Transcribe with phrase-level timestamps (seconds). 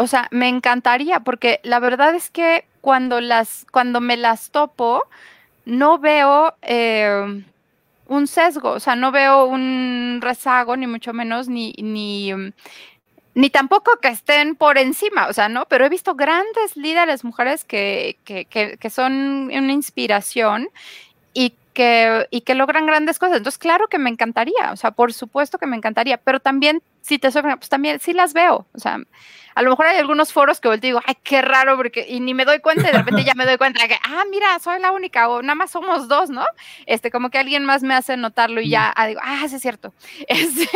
[0.00, 5.04] o sea, me encantaría, porque la verdad es que cuando las, cuando me las topo,
[5.66, 7.44] no veo eh,
[8.06, 12.32] un sesgo, o sea, no veo un rezago, ni mucho menos, ni, ni,
[13.34, 15.66] ni tampoco que estén por encima, o sea, ¿no?
[15.66, 20.70] Pero he visto grandes líderes mujeres que, que, que, que son una inspiración
[21.34, 23.38] y que, y que logran grandes cosas.
[23.38, 27.18] Entonces, claro que me encantaría, o sea, por supuesto que me encantaría, pero también, si
[27.18, 28.98] te soy, pues también sí las veo, o sea,
[29.54, 32.44] a lo mejor hay algunos foros que digo, ay, qué raro, porque, y ni me
[32.44, 34.92] doy cuenta, y de repente ya me doy cuenta de que, ah, mira, soy la
[34.92, 36.44] única, o nada más somos dos, ¿no?
[36.86, 39.62] Este, como que alguien más me hace notarlo y ya, ah, digo, ah, sí es
[39.62, 39.92] cierto.
[40.28, 40.68] Este,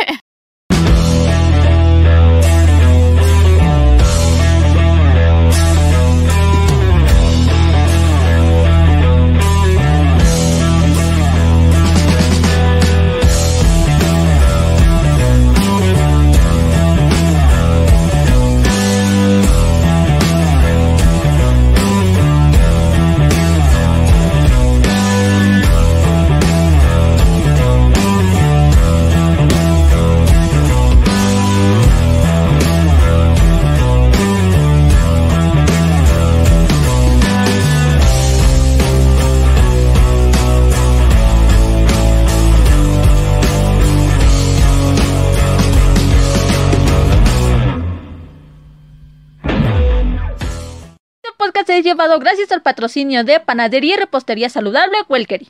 [51.85, 55.47] llevado gracias al patrocinio de Panadería y Repostería Saludable Welkery.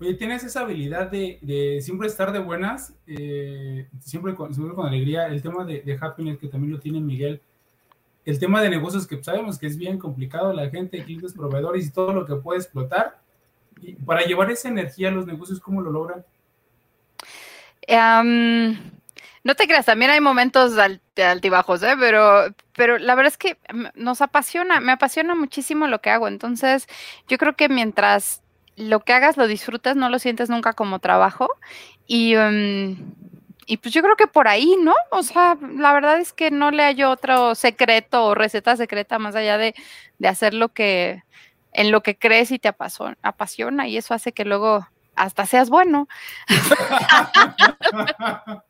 [0.00, 5.26] Oye, tienes esa habilidad de, siempre estar de buenas, eh, siempre, con, con alegría.
[5.26, 7.40] El tema de, de, happiness que también lo tiene Miguel.
[8.24, 11.90] El tema de negocios que sabemos que es bien complicado, la gente, clientes, proveedores y
[11.90, 13.18] todo lo que puede explotar.
[13.82, 16.24] Y para llevar esa energía a los negocios, ¿cómo lo logran?
[17.88, 18.76] Um,
[19.42, 21.94] no te creas, también hay momentos de altibajos, ¿eh?
[21.98, 23.56] pero, pero la verdad es que
[23.94, 26.28] nos apasiona, me apasiona muchísimo lo que hago.
[26.28, 26.86] Entonces,
[27.26, 28.42] yo creo que mientras
[28.76, 31.48] lo que hagas lo disfrutas, no lo sientes nunca como trabajo.
[32.06, 33.14] Y, um,
[33.66, 34.94] y pues yo creo que por ahí, ¿no?
[35.10, 39.34] O sea, la verdad es que no le hallo otro secreto o receta secreta más
[39.36, 39.74] allá de,
[40.18, 41.22] de hacer lo que,
[41.72, 46.08] en lo que crees y te apasiona y eso hace que luego hasta seas bueno.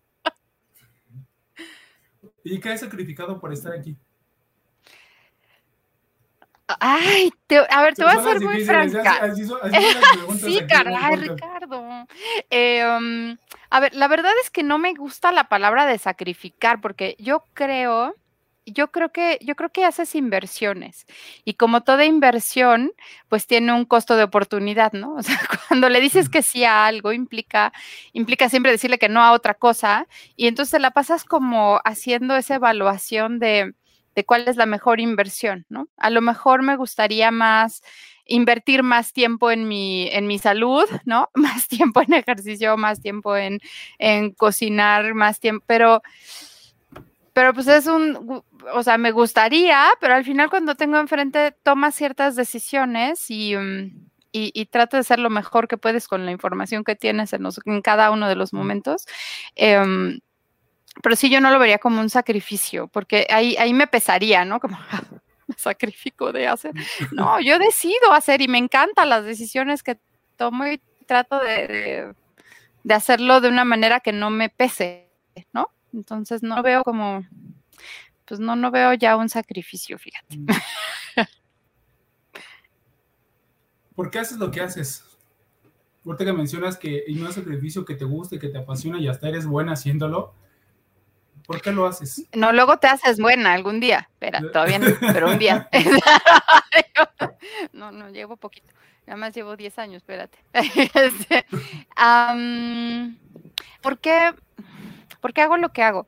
[2.44, 3.96] ¿Y qué has sacrificado por estar aquí?
[6.78, 7.32] Ay,
[7.70, 9.34] a ver, te voy a ser muy franca.
[10.38, 12.06] sí, caray, Ricardo.
[12.48, 13.36] Eh, um,
[13.70, 17.42] a ver, la verdad es que no me gusta la palabra de sacrificar, porque yo
[17.54, 18.14] creo
[18.66, 21.06] yo creo que, yo creo que haces inversiones
[21.44, 22.92] y como toda inversión,
[23.28, 25.14] pues tiene un costo de oportunidad, ¿no?
[25.20, 25.38] O sea,
[25.68, 27.72] cuando le dices que sí a algo, implica,
[28.12, 30.06] implica siempre decirle que no a otra cosa
[30.36, 33.74] y entonces la pasas como haciendo esa evaluación de,
[34.14, 35.88] de cuál es la mejor inversión, ¿no?
[35.96, 37.82] A lo mejor me gustaría más
[38.26, 41.28] invertir más tiempo en mi, en mi salud, ¿no?
[41.34, 43.60] Más tiempo en ejercicio, más tiempo en,
[43.98, 46.02] en cocinar, más tiempo, pero
[47.32, 48.42] pero pues es un,
[48.74, 54.08] o sea, me gustaría, pero al final cuando tengo enfrente tomas ciertas decisiones y, mm,
[54.32, 57.82] y, y de ser lo mejor que puedes con la información que tienes en, en
[57.82, 59.06] cada uno de los momentos.
[59.56, 60.18] Eh,
[61.02, 64.60] pero sí, yo no lo vería como un sacrificio, porque ahí, ahí me pesaría, ¿no?
[64.60, 64.78] Como
[65.46, 66.72] me sacrifico de hacer.
[67.12, 69.98] No, yo decido hacer y me encantan las decisiones que
[70.36, 72.12] tomo y trato de,
[72.82, 75.08] de hacerlo de una manera que no me pese,
[75.52, 75.70] ¿no?
[75.92, 77.26] Entonces no veo como,
[78.24, 80.38] pues no, no veo ya un sacrificio, fíjate.
[80.38, 80.46] Mm.
[83.94, 85.04] ¿Por qué haces lo que haces?
[86.04, 89.28] Ahorita que mencionas que no es sacrificio que te guste, que te apasiona y hasta
[89.28, 90.34] eres buena haciéndolo.
[91.46, 92.26] ¿Por qué lo haces?
[92.32, 94.08] No, luego te haces buena algún día.
[94.12, 95.68] Espera, todavía no, pero un día.
[97.72, 98.72] no, no, llevo poquito.
[99.06, 100.38] Nada más llevo 10 años, espérate.
[102.00, 103.16] um,
[103.82, 104.32] ¿Por qué?
[105.20, 106.06] ¿Por qué hago lo que hago?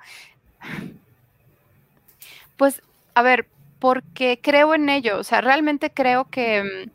[2.56, 2.82] Pues,
[3.14, 3.46] a ver,
[3.78, 6.88] porque creo en ello, o sea, realmente creo que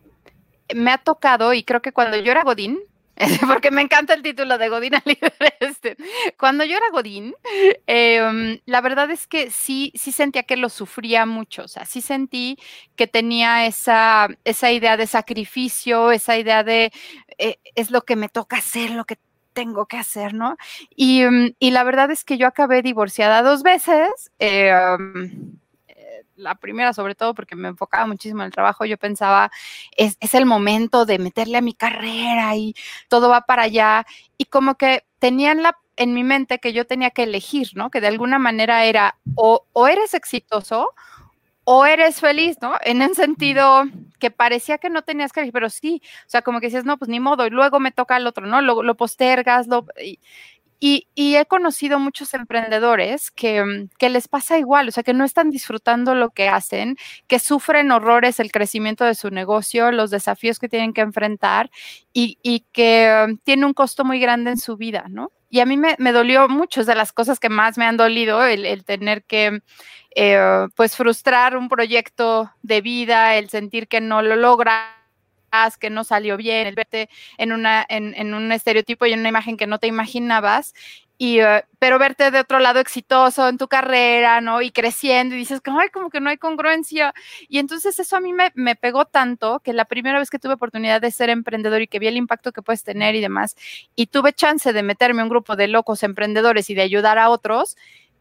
[0.74, 2.80] mm, me ha tocado y creo que cuando yo era Godín,
[3.48, 4.94] porque me encanta el título de Godín
[5.60, 5.98] este.
[6.38, 7.34] Cuando yo era Godín,
[7.88, 12.02] eh, la verdad es que sí, sí sentía que lo sufría mucho, o sea, sí
[12.02, 12.58] sentí
[12.96, 16.92] que tenía esa, esa idea de sacrificio, esa idea de
[17.38, 19.18] eh, es lo que me toca hacer, lo que
[19.58, 20.56] tengo que hacer, ¿no?
[20.96, 24.08] Y, mm, y, la verdad es que yo acabé divorciada dos veces.
[24.38, 25.58] Eh, um,
[26.36, 29.50] la primera sobre todo porque me enfocaba muchísimo en el trabajo, yo pensaba,
[29.96, 32.76] es, es, el momento de meterle a mi carrera y
[33.08, 34.06] todo va para allá.
[34.38, 37.90] Y como que tenía en, la, en mi mente que yo tenía que elegir, ¿no?
[37.90, 40.90] Que de alguna manera era o, o eres exitoso
[41.70, 42.76] o eres feliz, ¿no?
[42.82, 43.84] En un sentido
[44.20, 47.10] que parecía que no tenías que pero sí, o sea, como que dices, no, pues
[47.10, 48.62] ni modo, y luego me toca el otro, ¿no?
[48.62, 49.86] Lo, lo postergas, lo,
[50.80, 55.50] y, he conocido muchos emprendedores que, que, les pasa igual, o sea, que no están
[55.50, 56.96] disfrutando lo que hacen,
[57.28, 61.70] que sufren horrores el crecimiento de su negocio, los desafíos que tienen que enfrentar
[62.14, 65.32] y, y que um, tiene un costo muy grande en su vida, ¿no?
[65.50, 68.84] Y a mí me, dolió mucho, de las cosas que más me han dolido, el,
[68.84, 69.62] tener que,
[70.16, 74.98] eh, pues, frustrar un proyecto de vida, el sentir que no lo logra
[75.80, 79.58] que no salió bien, el verte en, una, en, un estereotipo y en una imagen
[79.58, 80.74] que no te imaginabas,
[81.18, 84.62] y, eh, pero verte de otro lado exitoso en tu carrera, ¿no?
[84.62, 87.14] Y creciendo y dices, ay, como que no hay congruencia.
[87.50, 90.54] Y entonces eso a mí me, me, pegó tanto que la primera vez que tuve
[90.54, 93.56] oportunidad de ser emprendedor y que vi el impacto que puedes tener y demás,
[93.96, 97.30] y tuve chance de meterme en un grupo de locos emprendedores y de ayudar a
[97.30, 97.78] otros,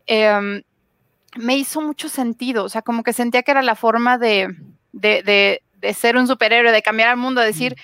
[0.06, 0.62] em,
[1.36, 2.64] me hizo mucho sentido.
[2.64, 4.54] O sea, como que sentía que era la forma de,
[4.92, 7.76] de, de ser un superhéroe, de cambiar al mundo, decir,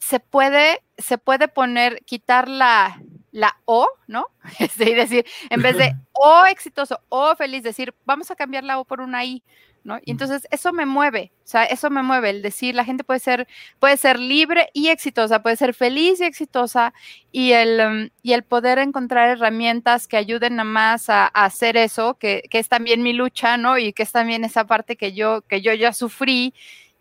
[0.00, 3.00] se puede, se puede poner, quitar la,
[3.32, 4.26] la O, ¿no?
[4.78, 8.84] y decir, en vez de O exitoso, O feliz, decir, vamos a cambiar la O
[8.84, 9.42] por una I,
[9.84, 9.98] ¿no?
[10.04, 13.20] Y entonces eso me mueve, o sea, eso me mueve, el decir, la gente puede
[13.20, 13.48] ser,
[13.78, 16.92] puede ser libre y exitosa, puede ser feliz y exitosa,
[17.32, 22.14] y el, um, y el poder encontrar herramientas que ayuden a más a, hacer eso,
[22.18, 23.78] que, que, es también mi lucha, ¿no?
[23.78, 26.54] Y que es también esa parte que yo, que yo ya sufrí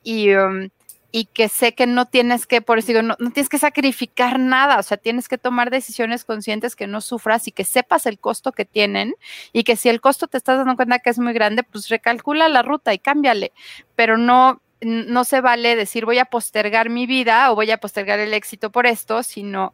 [0.03, 0.69] y, um,
[1.11, 4.39] y que sé que no tienes que, por eso digo, no, no, tienes que sacrificar
[4.39, 8.19] nada, o sea, tienes que tomar decisiones conscientes que no sufras y que sepas el
[8.19, 9.15] costo que tienen
[9.51, 12.47] y que si el costo te estás dando cuenta que es muy grande, pues recalcula
[12.47, 13.53] la ruta y cámbiale,
[13.95, 18.19] pero no, no se vale decir voy a postergar mi vida o voy a postergar
[18.19, 19.73] el éxito por esto, sino,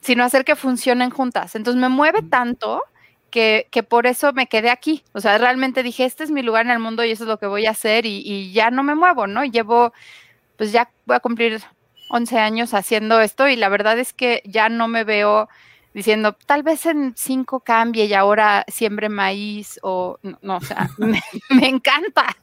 [0.00, 1.56] sino hacer que funcionen juntas.
[1.56, 2.82] Entonces me mueve tanto
[3.32, 5.02] que, por eso me quedé aquí.
[5.12, 7.38] O sea, realmente dije, este es mi lugar en el mundo y eso es lo
[7.38, 9.44] que voy a hacer y, ya no me muevo, ¿no?
[9.44, 9.92] Llevo,
[10.56, 11.60] pues ya voy a cumplir
[12.10, 15.48] 11 años haciendo esto y la verdad es que ya no me veo
[15.94, 21.68] diciendo, tal vez en cinco cambie y ahora siembre maíz o no, o sea, me,
[21.68, 22.36] encanta.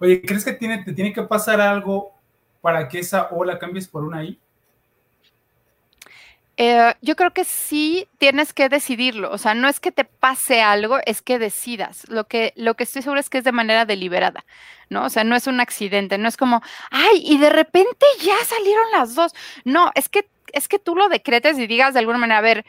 [0.00, 2.12] Oye, ¿crees que tiene, te tiene que pasar algo
[2.60, 4.38] para que esa ola cambies por una I?
[6.58, 10.62] Eh, yo creo que sí tienes que decidirlo, o sea, no es que te pase
[10.62, 12.08] algo, es que decidas.
[12.08, 14.44] Lo que, lo que estoy seguro es que es de manera deliberada,
[14.88, 15.04] ¿no?
[15.04, 18.90] O sea, no es un accidente, no es como, ay, y de repente ya salieron
[18.92, 19.32] las dos.
[19.64, 22.64] No, es que, es que tú lo decretes y digas de alguna manera, a ver,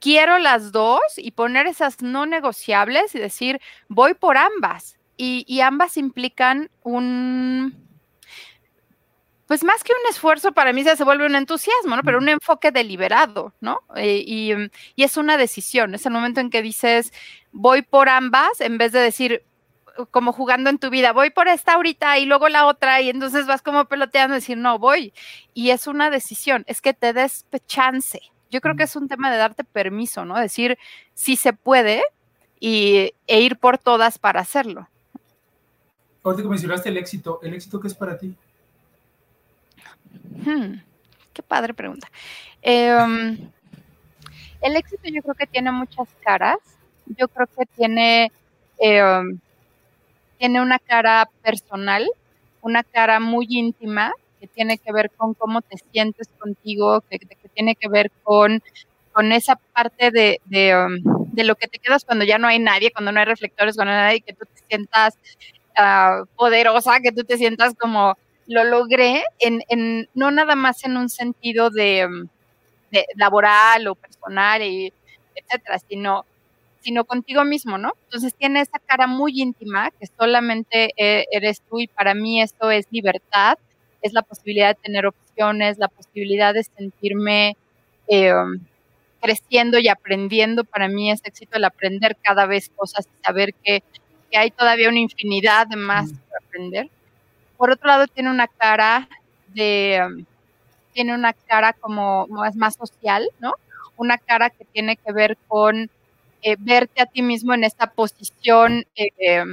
[0.00, 4.96] quiero las dos y poner esas no negociables y decir, voy por ambas.
[5.16, 7.83] y ambas implican un,
[9.46, 12.02] pues más que un esfuerzo, para mí se vuelve un entusiasmo, ¿no?
[12.02, 13.80] Pero un enfoque deliberado, ¿no?
[13.96, 17.12] Eh, mm, y, es una decisión, es el momento en que dices,
[17.52, 19.42] voy por ambas, en vez de decir,
[20.10, 23.46] como jugando en tu vida, voy por esta ahorita y luego la otra, y entonces
[23.46, 25.12] vas como peloteando y decir, no, voy.
[25.52, 28.20] Y es una decisión, es que te des chance.
[28.50, 30.38] Yo creo que es un tema de darte permiso, ¿no?
[30.38, 30.78] Decir,
[31.12, 32.02] si se puede
[32.58, 34.88] y, e ir por todas para hacerlo.
[36.22, 38.34] Ahorita que mencionaste el éxito, ¿el éxito qué es para ti?
[40.44, 40.80] Hmm,
[41.32, 42.10] qué padre pregunta.
[42.62, 43.38] Em,
[44.60, 46.58] el éxito yo creo que tiene muchas caras.
[47.06, 48.32] Yo creo que tiene,
[48.78, 49.38] em,
[50.38, 52.08] tiene una cara personal,
[52.62, 57.18] una cara muy íntima, que tiene que ver con cómo te sientes contigo, que,
[57.54, 58.62] tiene que ver con,
[59.12, 61.02] con esa parte de, em,
[61.32, 63.92] de, lo que te quedas cuando ya no hay nadie, cuando no hay reflectores, cuando
[63.92, 65.18] hay nadie, que tú te sientas
[65.76, 70.96] ah, poderosa, que tú te sientas como lo logré en, en, no nada más en
[70.96, 72.28] un sentido de, mm,
[73.16, 74.92] laboral o personal, y
[75.34, 76.24] etcétera, sino,
[76.80, 77.92] sino contigo mismo, ¿no?
[78.04, 82.70] Entonces tiene esa cara muy íntima que solamente eh, eres tú y para mí esto
[82.70, 83.58] es libertad,
[84.02, 87.56] es la posibilidad de tener opciones, la posibilidad de sentirme
[88.08, 88.32] eh,
[89.20, 90.64] creciendo y aprendiendo.
[90.64, 93.82] Para mí es éxito el aprender cada vez cosas y saber que,
[94.30, 96.90] que hay todavía una infinidad de más que aprender.
[97.56, 99.08] Por otro lado, tiene una cara
[99.48, 100.24] de, um,
[100.92, 103.54] tiene una cara como más, más social, ¿no?
[103.96, 105.90] Una cara que tiene que ver con
[106.42, 109.44] eh, verte a ti mismo en esta posición, eh,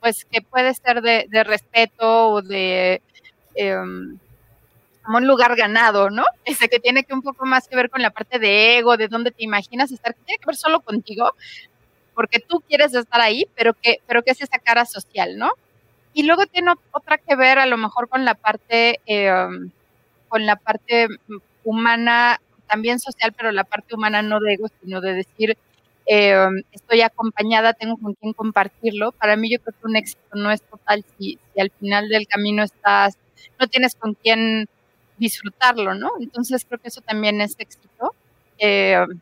[0.00, 3.02] pues que puede ser de, respeto o de
[3.54, 4.18] em,
[5.02, 6.24] como un lugar ganado, ¿no?
[6.44, 9.08] Ese que tiene que un poco más que ver con la parte de ego, de
[9.08, 11.34] dónde te imaginas estar, que tiene que ver solo contigo,
[12.14, 15.52] porque tú quieres estar ahí, pero que, pero que es esa cara social, ¿no?
[16.14, 19.70] Y luego tiene otra que ver a lo mejor con la parte, em,
[20.28, 21.08] con la parte
[21.64, 25.56] humana, también social, pero la parte humana no de ego, sino de decir,
[26.06, 29.12] em, estoy acompañada, tengo con quien compartirlo.
[29.12, 32.62] Para mí yo creo que un éxito no es total si, al final del camino
[32.62, 33.16] estás,
[33.60, 34.68] no tienes con quien
[35.18, 36.10] disfrutarlo, ¿no?
[36.20, 38.14] Entonces creo que eso también es éxito.
[38.58, 39.20] Em,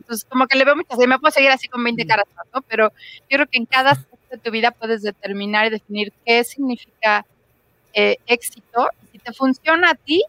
[0.00, 2.62] entonces, como que le veo muchas, me puedo seguir así con 20 caras, ¿no?
[2.62, 2.90] Pero
[3.30, 3.94] yo creo que en cada
[4.32, 7.24] de tu vida puedes determinar y definir qué significa
[7.92, 8.88] eh, éxito.
[9.12, 10.24] Si te funciona a ti,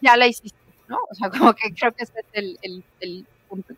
[0.00, 0.58] ya la hiciste,
[0.88, 0.98] ¿no?
[1.10, 2.26] O sea, como que creo que ese es
[2.62, 3.74] el, el punto.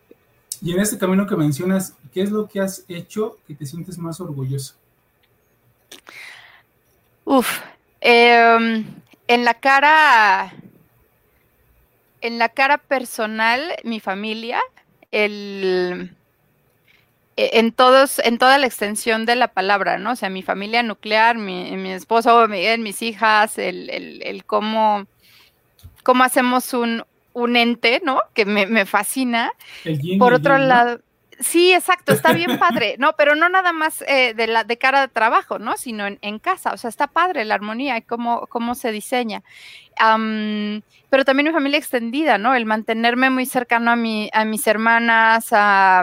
[0.61, 3.97] Y en este camino que mencionas, ¿qué es lo que has hecho que te sientes
[3.99, 4.75] más orgulloso?
[7.25, 7.61] Uf,
[8.01, 8.85] em,
[9.29, 10.53] en la cara,
[12.21, 14.61] en la cara personal, mi familia,
[15.13, 16.17] el,
[17.39, 20.13] en todos, en toda la extensión de la palabra, ¿no?
[20.13, 25.07] O sea, mi familia nuclear, mi, mi esposo, Miguel, mis hijas, el, el, el cómo,
[26.03, 28.21] cómo hacemos un, un ente, ¿no?
[28.35, 29.53] Que me, fascina.
[30.19, 31.01] Por otro lado,
[31.39, 35.03] sí, exacto, está bien padre, no, pero no nada más eh, de, la, de cara
[35.03, 35.77] de trabajo, ¿no?
[35.77, 39.43] Sino en, casa, o sea, está padre la armonía y cómo, cómo se diseña.
[39.97, 42.55] pero también mi familia extendida, ¿no?
[42.55, 46.03] El mantenerme muy cercano a, mi, a mis hermanas, a,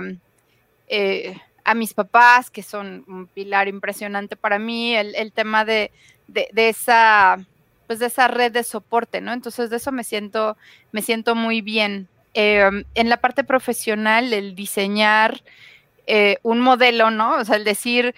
[0.88, 5.92] eh, a mis papás, que son un pilar impresionante para mí, el, tema de,
[6.28, 7.38] de esa
[7.88, 9.34] pues de esa red de soporte, ¿no?
[9.34, 10.58] Entonces de eso me siento,
[10.92, 12.08] me siento muy bien.
[12.34, 15.42] Em, en la parte profesional, el diseñar
[16.08, 17.38] eh, un modelo, ¿no?
[17.38, 18.16] O sea, el decir,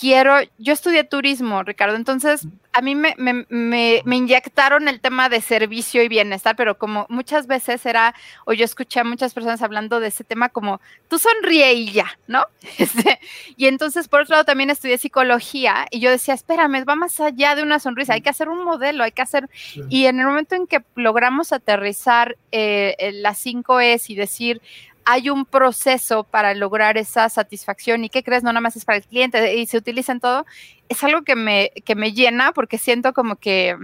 [0.00, 6.02] quiero, yo estudié turismo, Ricardo, entonces a mí me, me, inyectaron el tema de servicio
[6.02, 8.14] y bienestar, pero como muchas veces era,
[8.46, 12.06] o yo escuché a muchas personas hablando de ese tema como, tú sonríe y ya,
[12.26, 12.46] ¿no?
[12.78, 13.20] Este,
[13.58, 17.54] y entonces, por otro lado, también estudié psicología y yo decía, espérame, va más allá
[17.54, 19.50] de una sonrisa, hay que hacer un modelo, hay que hacer,
[19.90, 24.62] y en el momento en que logramos aterrizar eh, las cinco es y decir,
[25.10, 28.98] hay un proceso para lograr esa satisfacción y qué crees, no nada más es para
[28.98, 30.46] el cliente y se utiliza en todo,
[30.88, 33.76] es algo que me, que me llena porque siento como que,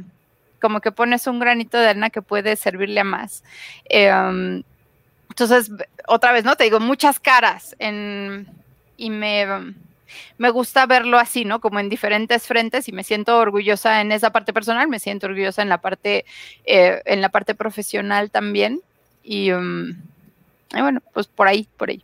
[0.60, 3.42] como que pones un granito de arena que puede servirle a más.
[3.86, 4.62] Em,
[5.28, 5.72] entonces,
[6.06, 6.54] otra vez, ¿no?
[6.54, 7.74] Te digo, muchas caras
[8.96, 9.74] y me,
[10.38, 11.60] me gusta verlo así, ¿no?
[11.60, 15.60] Como en diferentes frentes y me siento orgullosa en esa parte personal, me siento orgullosa
[15.60, 16.24] en la parte,
[16.64, 18.80] eh, en la parte profesional también.
[19.24, 20.00] Y, em,
[20.74, 22.02] y bueno, pues por ahí, por ahí.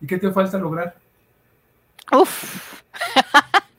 [0.00, 0.94] ¿Y qué te falta lograr?
[2.12, 2.82] Uf.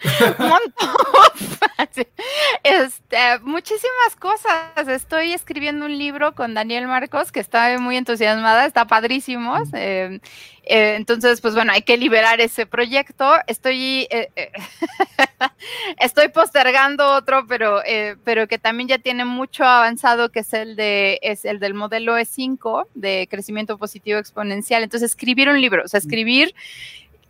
[0.39, 1.53] Un montón.
[2.64, 4.88] este, muchísimas cosas.
[4.88, 9.56] Estoy escribiendo un libro con Daniel Marcos que está muy entusiasmada, está padrísimo.
[9.74, 10.20] Eh,
[10.66, 13.34] eh, entonces, pues bueno, hay que liberar ese proyecto.
[13.48, 14.30] Estoy, eh,
[16.00, 17.82] estoy postergando otro, pero,
[18.24, 22.18] pero que también ya tiene mucho avanzado, que es el de es el del modelo
[22.18, 24.84] E5 de crecimiento positivo exponencial.
[24.84, 26.56] Entonces, escribir un libro, o sea, escribir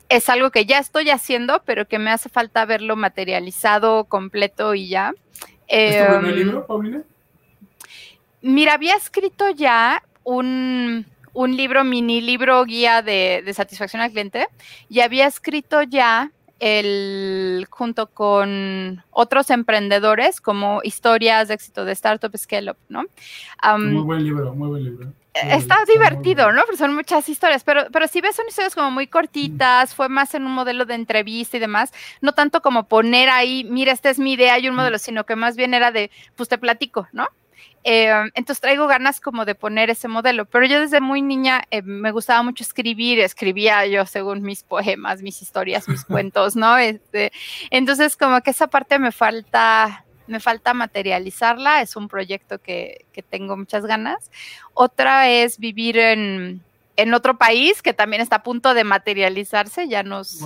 [0.09, 4.87] es algo que ya estoy haciendo, pero que me hace falta verlo materializado completo y
[4.87, 5.13] ya.
[5.67, 7.03] ¿Es tu primer em, libro, Paulina?
[8.41, 11.05] Mira, había escrito ya un,
[11.35, 14.47] libro, mini libro guía de, de, satisfacción al cliente,
[14.89, 22.31] y había escrito ya el, junto con otros emprendedores como historias de éxito de Startup
[22.37, 23.03] Scale Up, ¿no?
[23.79, 25.13] muy buen libro, muy buen libro.
[25.33, 26.61] Está divertido, ¿no?
[26.61, 30.35] Porque son muchas historias, pero, pero si ves son historias como muy cortitas, fue más
[30.35, 34.19] en un modelo de entrevista y demás, no tanto como poner ahí, mira, esta es
[34.19, 37.27] mi idea y un modelo, sino que más bien era de, pues te platico, ¿no?
[37.85, 41.81] Em, entonces traigo ganas como de poner ese modelo, pero yo desde muy niña eh,
[41.81, 46.77] me gustaba mucho escribir, escribía yo según mis poemas, mis historias, mis cuentos, ¿no?
[46.77, 47.33] Este,
[47.71, 53.21] entonces como que esa parte me falta, me falta materializarla, es un proyecto que, que
[53.21, 54.31] tengo muchas ganas.
[54.73, 56.61] Otra es vivir en,
[56.95, 60.39] en, otro país que también está a punto de materializarse, ya nos,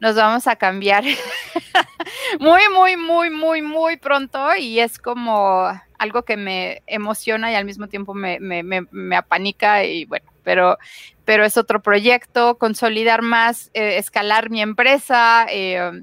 [0.00, 1.04] nos vamos a cambiar
[2.40, 7.64] muy, muy, muy, muy, muy pronto y es como algo que me emociona y al
[7.64, 10.76] mismo tiempo me, me, apanica y bueno, pero,
[11.24, 16.02] pero es otro proyecto, consolidar más, eh, escalar mi empresa, eh,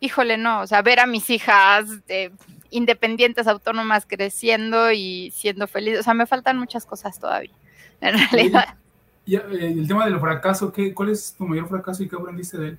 [0.00, 2.30] híjole, no, o sea, ver a mis hijas eh,
[2.70, 7.54] independientes, autónomas creciendo y siendo felices, o sea, me faltan muchas cosas todavía,
[8.00, 8.76] en realidad.
[9.24, 12.68] Y, el tema del fracaso, ¿qué, ¿cuál es tu mayor fracaso y qué aprendiste de
[12.68, 12.78] él?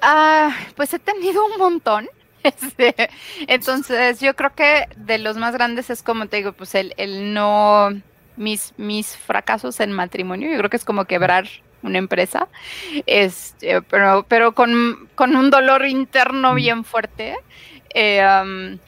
[0.00, 2.08] Ah, pues he tenido un montón.
[2.44, 3.08] Este,
[3.46, 7.32] entonces, yo creo que de los más grandes es como te digo, pues el, el
[7.32, 7.88] no,
[8.36, 11.48] mis, mis fracasos en matrimonio, yo creo que es como quebrar
[11.84, 12.48] una empresa,
[13.06, 16.56] este, pero, pero con, con un dolor interno mm.
[16.56, 17.36] bien fuerte.
[17.94, 18.78] Eh,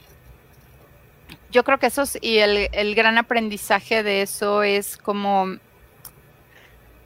[1.49, 5.57] yo creo que eso es, y el, el gran aprendizaje de eso es como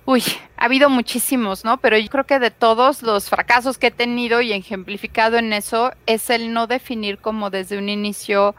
[0.05, 0.23] Uy,
[0.57, 1.77] ha habido muchísimos, ¿no?
[1.77, 5.91] Pero yo creo que de todos los fracasos que he tenido y ejemplificado en eso
[6.07, 8.55] es el no definir como desde un inicio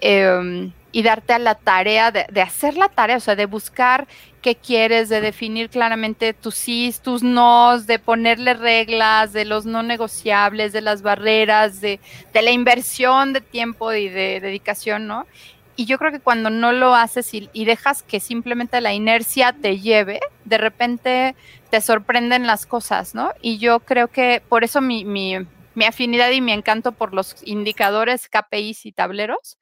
[0.00, 4.06] em, y darte a la tarea de, de, hacer la tarea, o sea, de buscar
[4.46, 9.82] qué quieres, de definir claramente tus sí, tus nos, de ponerle reglas, de los no
[9.82, 11.98] negociables, de las barreras, de,
[12.32, 15.26] de la inversión de tiempo y de dedicación, ¿no?
[15.74, 19.80] y yo creo que cuando no lo haces y, dejas que simplemente la inercia te
[19.80, 21.34] lleve, de repente
[21.68, 23.32] te sorprenden las cosas, ¿no?
[23.42, 25.34] Y yo creo que por eso mi, mi,
[25.74, 29.58] mi afinidad y mi encanto por los indicadores, KPIs y tableros,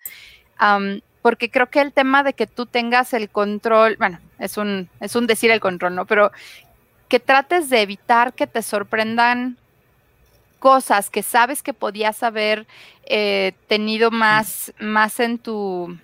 [1.25, 5.16] porque creo que el tema de que tú tengas el control, bueno, es un, es
[5.16, 6.04] un decir el control, ¿no?
[6.04, 6.31] Pero
[7.09, 9.57] que trates de evitar que te sorprendan
[10.59, 12.66] cosas que sabes que podías haber
[13.07, 15.97] eh, tenido más, más en tu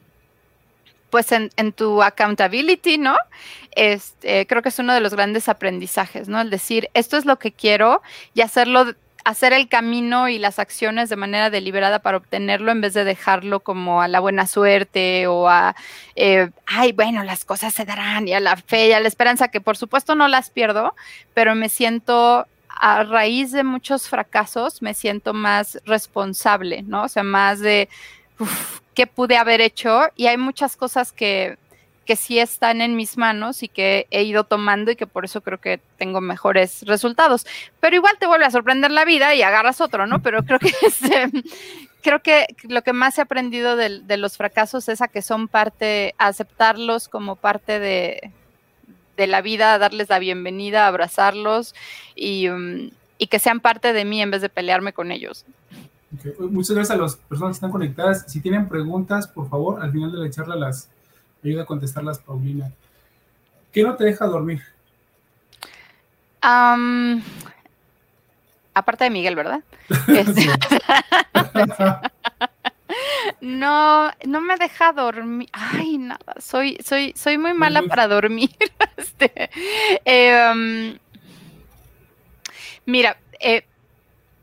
[1.10, 3.16] pues en, tu accountability, ¿no?
[3.72, 6.40] Este, creo que es uno de los grandes aprendizajes, ¿no?
[6.40, 8.00] El decir, esto es lo que quiero
[8.32, 12.94] y hacerlo, hacer el camino y las acciones de manera deliberada para obtenerlo en vez
[12.94, 15.76] de dejarlo como a la buena suerte o a,
[16.16, 19.48] eh, ay, bueno, las cosas se darán y a la fe y a la esperanza,
[19.48, 20.94] que por supuesto no las pierdo,
[21.34, 27.04] pero me siento a raíz de muchos fracasos me siento más responsable, ¿no?
[27.04, 27.88] O sea, más de
[28.94, 31.58] qué pude haber hecho y hay muchas cosas que,
[32.10, 35.42] que sí están en mis manos y que he ido tomando y que por eso
[35.42, 37.46] creo que tengo mejores resultados.
[37.78, 40.20] Pero igual te vuelve a sorprender la vida y agarras otro, ¿no?
[40.20, 41.30] Pero creo que este,
[42.02, 46.16] creo que lo que más he aprendido de, los fracasos es a que son parte,
[46.18, 48.32] aceptarlos como parte de,
[49.16, 51.76] de la vida, darles la bienvenida, abrazarlos
[52.16, 55.44] y, um, y, que sean parte de mí en vez de pelearme con ellos.
[56.40, 58.24] Muchas gracias a las personas que están conectadas.
[58.26, 60.88] Si tienen preguntas, por favor, al final de la charla las
[61.44, 62.70] ayuda a contestarlas, Paulina.
[63.72, 64.62] ¿Qué no te deja dormir?
[68.72, 69.60] aparte de Miguel, ¿verdad?
[73.40, 75.48] No, no me deja dormir.
[75.52, 78.50] Ay, nada, soy, soy, soy muy mala para dormir.
[78.96, 79.50] este,
[80.04, 80.98] em,
[82.84, 83.64] mira, eh,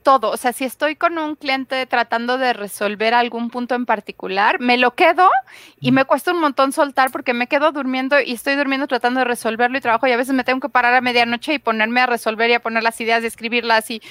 [0.08, 4.58] todo, o sea, si estoy con un cliente tratando de resolver algún punto en particular,
[4.62, 5.30] me lo quedo
[5.82, 9.26] y me cuesta un montón soltar porque me quedo durmiendo y estoy durmiendo tratando de
[9.26, 12.06] resolverlo y trabajo y a veces me tengo que parar a medianoche y ponerme a
[12.06, 14.02] resolver y a poner las ideas y escribirlas y,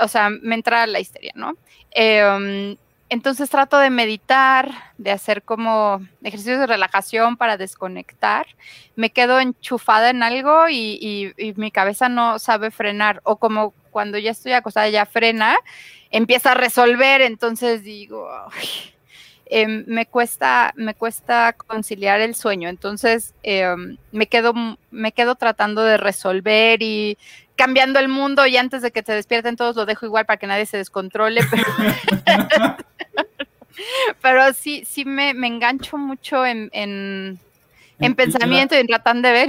[0.00, 1.52] o sea, me entra la histeria, ¿no?
[1.90, 8.46] Eh, entonces trato de meditar, de hacer como ejercicios de relajación para desconectar.
[8.96, 13.20] Me quedo enchufada en algo y, mi cabeza no sabe frenar.
[13.22, 15.56] O como cuando ya estoy acostada ya frena,
[16.10, 17.22] empieza a resolver.
[17.22, 18.28] Entonces digo,
[19.46, 22.68] em, me cuesta, me cuesta conciliar el sueño.
[22.68, 24.52] Entonces em, me quedo,
[24.90, 27.16] me quedo tratando de resolver y
[27.56, 30.46] cambiando el mundo y antes de que se despierten todos lo dejo igual para que
[30.46, 31.40] nadie se descontrole.
[34.20, 37.40] Pero, sí, sí me, engancho mucho en, en,
[38.14, 39.48] pensamiento y en tratar de ver.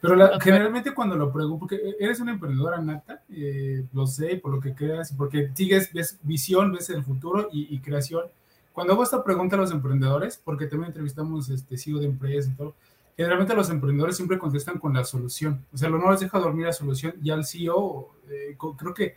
[0.00, 4.60] Pero generalmente cuando lo pregunto, porque eres una emprendedora nata, eh, lo sé, por lo
[4.60, 8.24] que creas, porque sigues, ves visión, ves el futuro y, creación.
[8.72, 12.56] Cuando hago esta pregunta a los emprendedores, porque también entrevistamos este CEO de empresas y
[12.56, 12.74] todo,
[13.16, 15.64] generalmente los emprendedores siempre contestan con la solución.
[15.72, 17.14] O sea, lo no les deja dormir la solución.
[17.20, 19.16] Ya el CEO, eh, creo que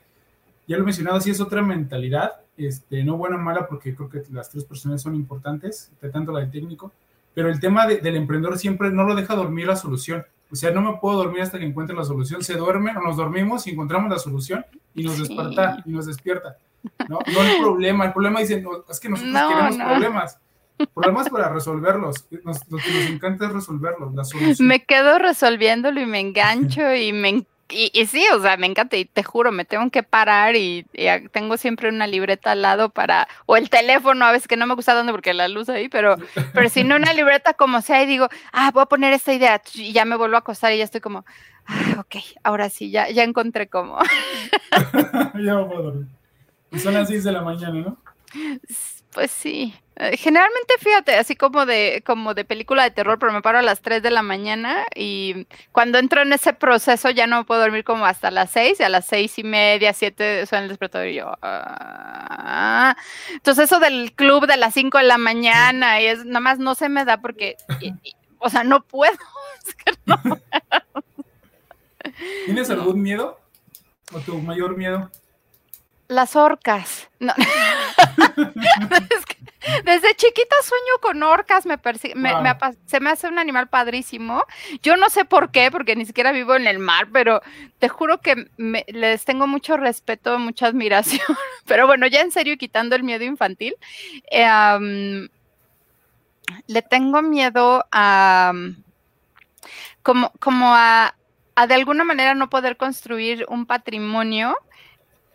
[0.67, 4.10] ya lo he mencionado, sí es otra mentalidad, este, no buena o mala, porque creo
[4.10, 6.91] que las tres personas son importantes, tanto la del técnico,
[7.36, 10.26] pero el tema del emprendedor siempre no lo deja dormir la solución.
[10.52, 12.44] O sea, no me puedo dormir hasta que encuentre la solución.
[12.44, 16.58] Se duerme o nos dormimos y encontramos la solución y nos desperta y nos despierta.
[17.08, 18.06] No, no el problema.
[18.06, 20.40] El problema dice, es que nosotros queremos problemas
[20.94, 22.26] problemas para resolverlos.
[22.32, 24.68] lo que nos encanta es resolverlos, la solución.
[24.68, 27.30] Me quedo resolviéndolo y me engancho y me
[27.72, 30.86] y, sí, o sea, me encanta y te juro, me tengo que parar y,
[31.32, 34.76] tengo siempre una libreta al lado para, o el teléfono, a veces que no me
[34.76, 36.16] gusta dónde porque la luz ahí, pero,
[36.54, 39.62] pero si no una libreta como sea y digo, ah, voy a poner esta idea
[39.74, 41.26] y ya me vuelvo a acostar y ya estoy como,
[41.66, 43.98] ah, ok, ahora sí, ya, ya encontré cómo.
[45.44, 46.08] ya vamos a dormir.
[46.78, 47.98] son las 6 de la mañana, ¿no?
[49.13, 49.74] Pues sí.
[49.97, 53.62] Eh, generalmente, fíjate, así como de, como de película de terror, pero me paro a
[53.62, 57.84] las 3 de la mañana y cuando entro en ese proceso ya no puedo dormir
[57.84, 61.15] como hasta las 6 y a las seis y media, 7 suena el despertador y
[61.15, 61.32] yo...
[61.41, 62.95] Ah".
[63.32, 66.74] Entonces eso del club de las 5 de la mañana y es nada más no
[66.74, 67.58] se me da porque,
[68.39, 69.17] o sea, no puedo.
[72.45, 73.39] ¿Tienes algún miedo?
[74.13, 75.10] ¿O tu mayor miedo?
[76.12, 77.10] Las orcas.
[77.19, 77.34] No.
[79.86, 81.80] Desde chiquita sueño con orcas, me,
[82.86, 84.43] se me hace un animal padrísimo.
[84.84, 87.41] Yo no sé por qué, porque ni siquiera vivo en el mar, pero
[87.80, 91.21] te juro que les tengo mucho respeto, mucha admiración.
[91.65, 93.76] Pero bueno, ya en serio, quitando el miedo infantil,
[94.30, 95.30] eh,
[96.67, 98.52] le tengo miedo a
[100.04, 101.15] como, como a,
[101.56, 104.58] a de alguna manera no poder construir un patrimonio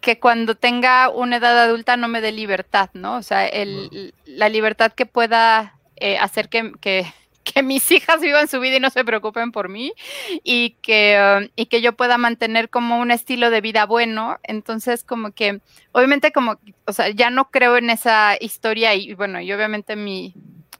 [0.00, 3.16] que cuando tenga una edad adulta no me dé libertad, ¿no?
[3.16, 7.06] O sea, el, la libertad que pueda eh, hacer que, que,
[7.42, 9.92] que, mis hijas vivan su vida y no se preocupen por mí
[10.44, 14.38] y que, um, y que yo pueda mantener como un estilo de vida bueno.
[14.42, 15.61] Entonces, como que,
[15.92, 20.35] obviamente, como, o sea, ya no creo en esa historia y bueno, y obviamente mi,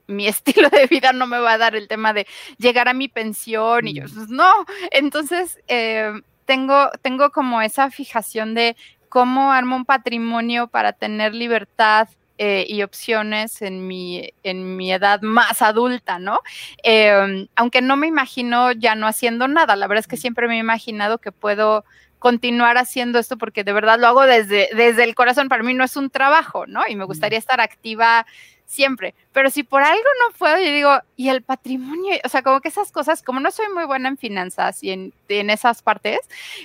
[0.07, 2.27] mi estilo de vida no me va a dar el tema de
[2.59, 4.53] llegar a mi pensión y yo, pues, no.
[4.91, 6.13] Entonces, eh,
[6.47, 8.77] tengo, tengo como esa fijación de
[9.17, 15.23] cómo armo un patrimonio para tener libertad eh, y opciones en mi, en mi edad
[15.23, 16.41] más adulta, ¿no?
[16.83, 20.57] Em, aunque no me imagino ya no haciendo nada, la verdad es que siempre me
[20.57, 21.87] he imaginado que puedo
[22.19, 25.85] continuar haciendo esto porque de verdad lo hago desde, desde el corazón, para mí no
[25.85, 26.83] es un trabajo, ¿no?
[26.87, 28.27] Y me gustaría estar activa
[28.67, 32.61] siempre, pero si por algo no puedo, yo digo, y el patrimonio, o sea, como
[32.61, 36.21] que esas cosas, como no soy muy buena en finanzas y en, en esas partes,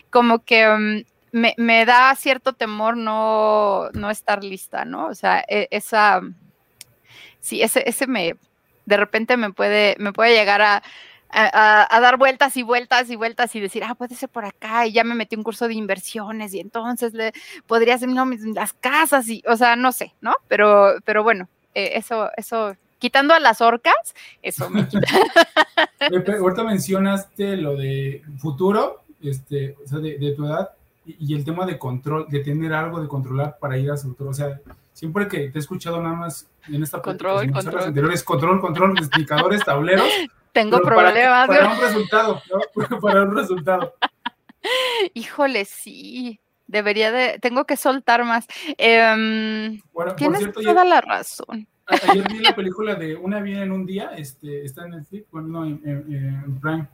[0.10, 5.08] como que mm, me, da cierto temor no, no estar lista, ¿no?
[5.08, 6.22] O sea, e, esa,
[7.40, 8.36] sí, ese, ese me,
[8.86, 10.84] de repente me puede, me puede llegar a,
[11.30, 14.92] a, dar vueltas y vueltas y vueltas y decir, ah, puede ser por acá, y
[14.92, 17.32] ya me metí un curso de inversiones y entonces le
[17.68, 20.34] podría hacer no, las casas y, o sea, no sé, ¿no?
[20.48, 23.94] Pero, pero bueno, eh, eso, eso, quitando a las orcas,
[24.42, 25.08] eso me quita.
[26.40, 30.72] Ahorita mencionaste lo de futuro, este, o sea, de tu edad,
[31.20, 34.32] y, el tema de control, de tener algo de controlar para ir a su futuro.
[34.32, 34.60] O sea,
[34.94, 37.84] siempre que te he escuchado nada más en esta control, control.
[37.84, 40.08] anteriores, control, control, explicadores, tableros.
[40.52, 41.48] Tengo problemas.
[41.48, 43.00] Para, para, un resultado, ¿no?
[43.00, 43.96] para un resultado.
[45.14, 46.40] Híjole, sí.
[46.68, 48.48] Debería de, tengo que soltar más.
[48.78, 51.68] Eh, bueno, tienes cierto, toda la razón.
[51.86, 55.48] Ayer vi la película de Una vida en un día, este, está en Netflix, bueno,
[55.50, 56.88] no, en, en, Prime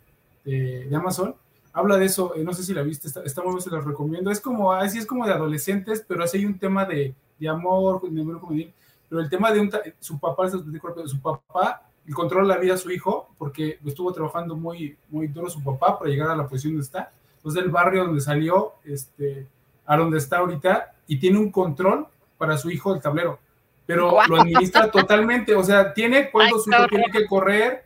[0.43, 1.35] de, de Amazon
[1.77, 3.85] habla de eso, eh, no sé si la viste, está, está muy bien, se los
[3.85, 4.31] recomiendo.
[4.31, 8.01] Es como, así es como de adolescentes, pero así hay un tema de, de amor,
[8.01, 8.71] de
[9.07, 12.89] pero el tema de un, su papá, su papá, el controla la vida a su
[12.89, 16.85] hijo, porque estuvo trabajando muy, muy duro su papá para llegar a la posición donde
[16.85, 17.11] está.
[17.35, 19.45] Entonces, del barrio donde salió, este,
[19.85, 22.07] a donde está ahorita, y tiene un control
[22.39, 23.37] para su hijo del tablero,
[23.85, 27.85] pero lo administra totalmente, o sea, tiene cuando su hijo tiene que correr,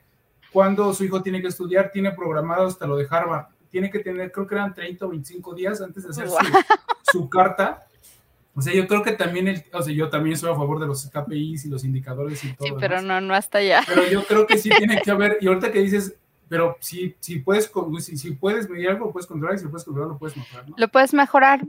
[0.53, 4.31] cuando su hijo tiene que estudiar, tiene programado hasta lo de Harvard tiene que tener,
[4.31, 6.27] creo que eran 30 o 25 días antes de hacer
[7.11, 7.87] su, carta.
[8.53, 10.87] O sea, yo creo que también, el, o sea, yo también soy a favor de
[10.87, 12.67] los KPIs y los indicadores y todo.
[12.67, 13.81] Sí, pero no, no hasta allá.
[13.87, 16.15] Pero yo creo que sí tiene que haber, y ahorita que dices,
[16.49, 19.71] pero si, si puedes, si, si, puedes medir algo, lo puedes controlar, y si lo
[19.71, 20.75] puedes controlar, lo puedes mejorar, ¿no?
[20.77, 21.61] Lo puedes mejorar.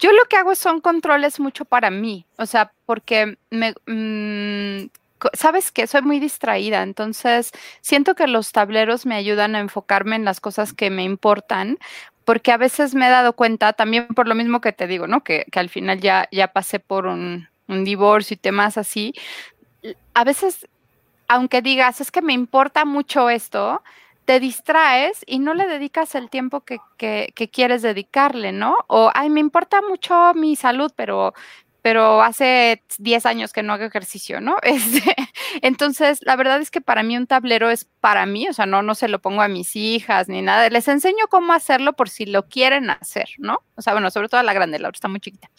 [0.00, 4.90] Yo lo que hago son controles mucho para mí, o sea, porque me, mm,
[5.32, 10.24] sabes que soy muy distraída, entonces siento que los tableros me ayudan a enfocarme en
[10.24, 11.78] las cosas que me importan,
[12.24, 15.22] porque a veces me he dado cuenta, también por lo mismo que te digo, ¿no?
[15.22, 19.14] Que, al final ya, ya pasé por un, divorcio y temas así.
[20.14, 20.68] A veces,
[21.28, 23.82] aunque digas, es que me importa mucho esto,
[24.24, 28.76] te distraes y no le dedicas el tiempo que, que, que, quieres dedicarle, ¿no?
[28.86, 31.34] O, ay, me importa mucho mi salud, pero
[31.84, 34.56] pero hace 10 años que no hago ejercicio, ¿no?
[34.62, 35.14] Este,
[35.60, 38.80] entonces, la verdad es que para mí un tablero es para mí, o sea, no,
[38.80, 42.24] no se lo pongo a mis hijas ni nada, les enseño cómo hacerlo por si
[42.24, 43.58] lo quieren hacer, ¿no?
[43.74, 45.50] O sea, bueno, sobre todo a la grande, la otra está muy chiquita,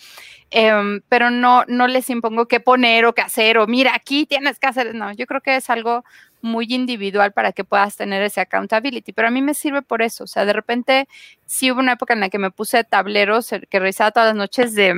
[0.49, 4.57] em, pero no, no les impongo qué poner o qué hacer, o mira, aquí tienes
[4.57, 6.03] que hacer, no, yo creo que es algo
[6.41, 10.23] muy individual para que puedas tener ese accountability, pero a mí me sirve por eso,
[10.23, 11.07] o sea, de repente
[11.45, 14.73] sí hubo una época en la que me puse tableros que revisaba todas las noches
[14.73, 14.95] de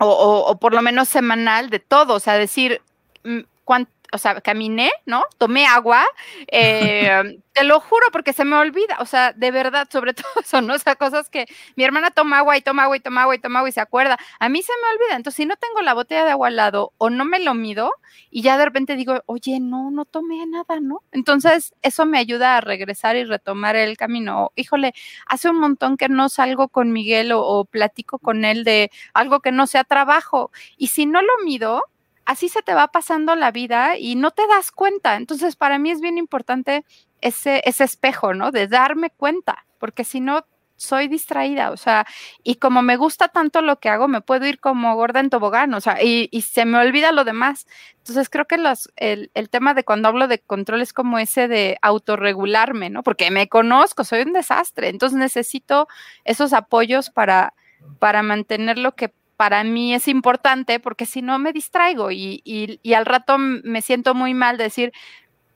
[0.00, 2.80] o, por lo menos semanal de todo, o sea, decir
[3.24, 5.24] mm, cuánto, o sea, caminé, ¿no?
[5.38, 6.04] Tomé agua,
[6.48, 10.60] eh, te lo juro porque se me olvida, o sea, de verdad, sobre todo eso,
[10.60, 10.74] ¿no?
[10.74, 11.46] O sea, cosas que
[11.76, 13.80] mi hermana toma agua y toma agua y toma agua y toma agua y se
[13.80, 14.18] acuerda.
[14.38, 16.92] A mí se me olvida, entonces si no tengo la botella de agua al lado
[16.98, 17.92] o no me lo mido
[18.30, 21.02] y ya de repente digo, oye, no, no tomé nada, ¿no?
[21.12, 24.52] Entonces eso me ayuda a regresar y retomar el camino.
[24.56, 24.94] Híjole,
[25.26, 29.40] hace un montón que no salgo con Miguel o, o platico con él de algo
[29.40, 31.82] que no sea trabajo y si no lo mido,
[32.24, 35.16] así se te va pasando la vida y no te das cuenta.
[35.16, 36.84] Entonces, para mí es bien importante
[37.20, 38.50] ese, espejo, ¿no?
[38.50, 42.06] De darme cuenta, porque si no, soy distraída, o sea,
[42.42, 45.74] y como me gusta tanto lo que hago, me puedo ir como gorda en tobogán,
[45.74, 47.66] o sea, y, se me olvida lo demás.
[47.98, 51.48] Entonces creo que los, el, el, tema de cuando hablo de control es como ese
[51.48, 53.02] de autorregularme, ¿no?
[53.02, 55.86] Porque me conozco, soy un desastre, entonces necesito
[56.24, 57.52] esos apoyos para,
[57.98, 62.78] para mantener lo que para mí es importante, porque si no me distraigo y, y,
[62.82, 64.92] y al rato me siento muy mal de decir,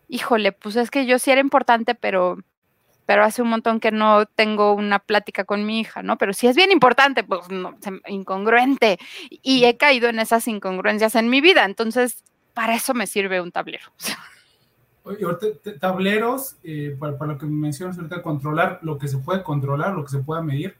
[0.08, 2.38] híjole, pues es que yo sí era importante, pero
[3.04, 6.16] pero hace un montón que no tengo una plática con mi hija, ¿no?
[6.16, 8.98] Pero si es bien importante, pues no, incongruente.
[9.42, 13.52] Y he caído en esas incongruencias en mi vida, entonces para eso me sirve un
[13.52, 13.92] tablero.
[15.78, 20.10] tableros, eh, para, lo que mencionas ahorita, controlar lo que se puede controlar, lo que
[20.10, 20.74] se pueda medir.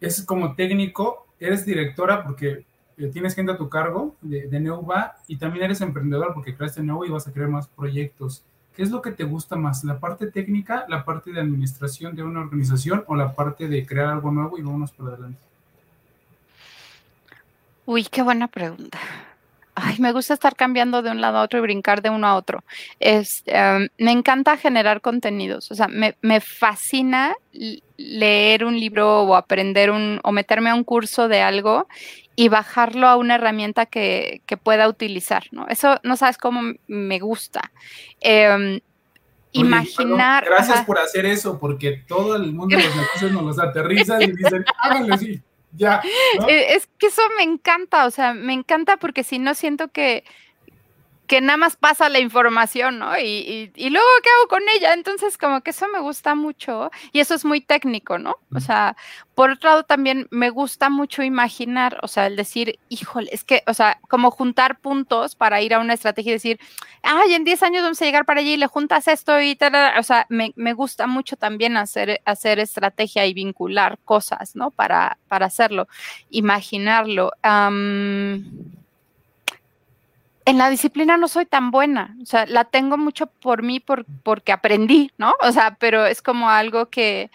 [0.00, 2.64] Es como técnico, eres directora porque
[2.98, 6.82] eh, tienes gente a tu cargo de, de Neuva y también eres emprendedor porque creaste
[6.82, 8.42] Neuva y vas a crear más proyectos.
[8.76, 9.84] ¿Qué es lo que te gusta más?
[9.84, 14.08] ¿La parte técnica, la parte de administración de una organización o la parte de crear
[14.08, 15.38] algo nuevo y vámonos por adelante?
[17.86, 18.98] Uy, qué buena pregunta.
[19.78, 22.36] Ay, me gusta estar cambiando de un lado a otro y brincar de uno a
[22.36, 22.64] otro.
[22.98, 25.70] Em, me encanta generar contenidos.
[25.70, 27.36] O sea, me, me, fascina
[27.98, 31.88] leer un libro o aprender un, o meterme a un curso de algo
[32.36, 35.68] y bajarlo a una herramienta que, pueda utilizar, ¿no?
[35.68, 37.70] Eso no sabes cómo me gusta.
[38.20, 38.80] Em,
[39.52, 40.42] imaginar.
[40.46, 44.32] gracias por hacer eso, porque todo el mundo de los negocios nos los aterriza y
[44.32, 45.42] dicen, háganlo así,
[45.76, 46.02] ya.
[46.48, 50.24] E, es que eso me encanta, o sea, me encanta porque si no siento que,
[51.26, 53.18] que nada más pasa la información, ¿no?
[53.18, 54.94] Y, y, luego, ¿qué hago con ella?
[54.94, 58.36] Entonces, como que eso me gusta mucho y eso es muy técnico, ¿no?
[58.54, 58.96] O sea,
[59.34, 63.62] por otro lado, también me gusta mucho imaginar, o sea, el decir, híjole, es que,
[63.66, 66.60] o sea, como juntar puntos para ir a una estrategia y decir,
[67.02, 69.98] ay, en 10 años vamos a llegar para allí y le juntas esto y tal,
[69.98, 74.70] o sea, me, me gusta mucho también hacer, hacer estrategia y vincular cosas, ¿no?
[74.70, 75.88] Para, para hacerlo,
[76.30, 77.32] imaginarlo
[80.46, 84.06] en la disciplina no soy tan buena, o sea, la tengo mucho por mí por,
[84.22, 85.34] porque aprendí, ¿no?
[85.40, 87.30] O sea, pero es como algo que,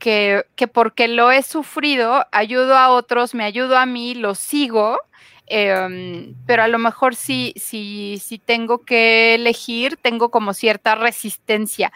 [0.00, 4.98] que, que, porque lo he sufrido, ayudo a otros, me ayudo a mí, lo sigo,
[5.46, 11.92] em, pero a lo mejor sí, sí, sí tengo que elegir, tengo como cierta resistencia,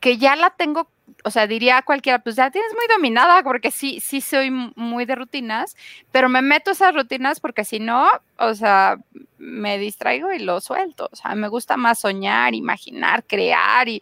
[0.00, 0.88] que ya la tengo
[1.22, 5.04] o sea, diría a cualquiera, pues ya tienes muy dominada, porque sí, sí soy muy
[5.04, 5.76] de rutinas,
[6.12, 8.98] pero me meto esas rutinas porque si no, o sea,
[9.38, 11.08] me distraigo y lo suelto.
[11.12, 14.00] O sea, me gusta más soñar, imaginar, crear y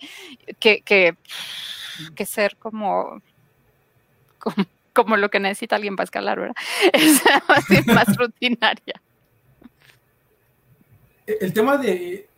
[0.58, 1.16] que, que,
[2.14, 3.20] que ser como,
[4.92, 6.56] como, lo que necesita alguien para escalar, ¿verdad?
[6.92, 9.00] Es más rutinaria.
[11.26, 12.28] El tema de,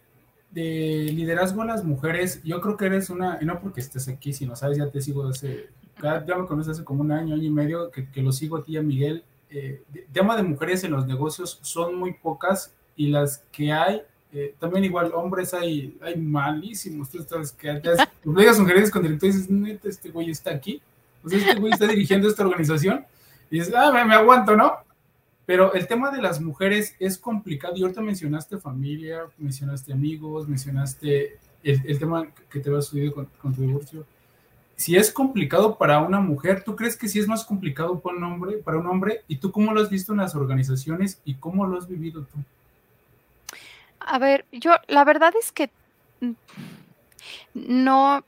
[0.54, 4.32] de liderazgo a las mujeres, yo creo que eres una, y no porque estés aquí,
[4.32, 5.68] sino sabes, ya te sigo hace,
[6.00, 8.64] ya me conoces hace como un año, año y medio, que, que lo sigo a
[8.64, 9.24] ti, a Miguel.
[9.50, 14.54] Eh, tema de mujeres en los negocios son muy pocas y las que hay, eh,
[14.58, 17.10] también igual hombres hay, hay malísimos.
[17.10, 20.80] Tú sabes que antes, digas mujeres con y dices, neta, este güey está aquí.
[21.24, 23.04] O sea, este güey está dirigiendo esta organización.
[23.50, 24.83] Y dices, ah, me, me aguanto, ¿no?
[25.46, 27.74] Pero el tema de las mujeres es complicado.
[27.76, 33.54] Y ahorita mencionaste familia, mencionaste amigos, mencionaste el, tema que te va a suceder con,
[33.54, 34.06] tu divorcio.
[34.76, 38.24] Si es complicado para una mujer, ¿tú crees que sí es más complicado para un
[38.24, 38.56] hombre?
[38.58, 39.22] Para un hombre?
[39.28, 42.38] ¿Y tú cómo lo has visto en las organizaciones y cómo lo has vivido tú?
[44.00, 45.70] A ver, yo la verdad es que
[47.54, 48.24] no,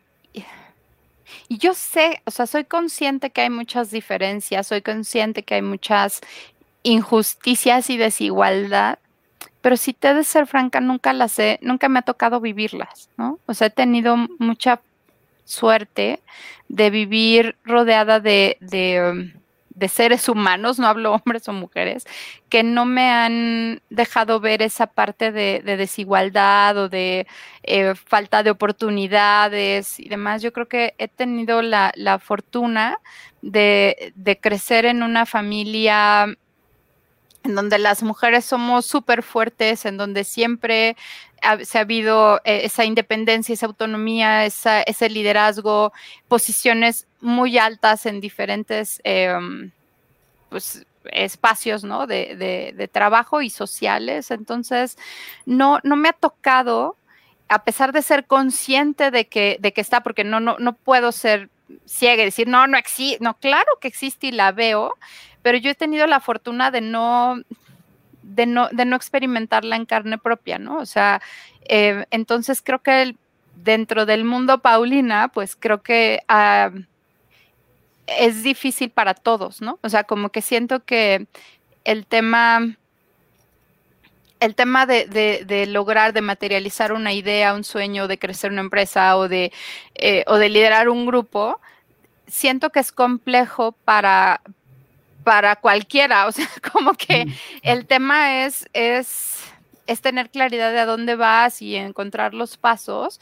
[1.49, 5.63] y yo sé, o sea, soy consciente que hay muchas diferencias, soy consciente que hay
[5.63, 6.21] muchas
[6.87, 9.01] injusticias y desigualdad,
[9.61, 13.41] pero si te de ser franca, nunca las he, nunca me ha tocado vivirlas, ¿no?
[13.47, 14.81] O sea, he tenido mucha
[15.45, 16.21] suerte
[16.69, 19.33] de vivir rodeada de, de,
[19.71, 22.05] de, seres humanos, no hablo hombres o mujeres,
[22.49, 27.27] que no me han dejado ver esa parte de, de desigualdad o de
[27.65, 30.41] eh, falta de oportunidades y demás.
[30.41, 33.01] Yo creo que he tenido la, la fortuna
[33.43, 36.29] de crecer en una familia
[37.47, 40.97] en donde las mujeres somos súper fuertes, en donde siempre
[41.63, 45.93] se ha habido eh, esa independencia, esa autonomía, ese liderazgo,
[46.29, 49.71] posiciones muy altas en diferentes em,
[50.49, 52.07] pues, espacios ¿no?
[52.07, 54.31] de, trabajo y sociales.
[54.31, 54.99] Entonces,
[55.45, 56.97] no, no me ha tocado,
[57.49, 61.13] a pesar de ser consciente de que, de que está, porque no, no, no puedo
[61.13, 61.49] ser
[61.85, 64.95] ciega y decir, no, no existe, no, claro que existe y la veo,
[65.47, 67.41] pero yo he tenido la fortuna de no,
[68.25, 70.79] de no, de no experimentarla en carne propia, ¿no?
[70.79, 71.23] O sea,
[71.69, 73.15] eh, entonces creo que
[73.55, 76.73] dentro del mundo Paulina, pues creo que ha,
[78.09, 79.79] es difícil para todos, ¿no?
[79.83, 81.29] O sea, como que siento que
[81.85, 82.77] el tema
[84.41, 89.29] el tema de, lograr, de materializar una idea, un sueño, de crecer una empresa o
[89.29, 89.53] de,
[89.95, 91.61] eh, o de liderar un grupo,
[92.27, 94.41] siento que es complejo para,
[95.27, 96.29] para cualquiera.
[96.29, 97.27] O sea, como que
[97.63, 99.43] el tema es, es
[99.89, 103.21] es tener claridad de a dónde vas y encontrar los pasos.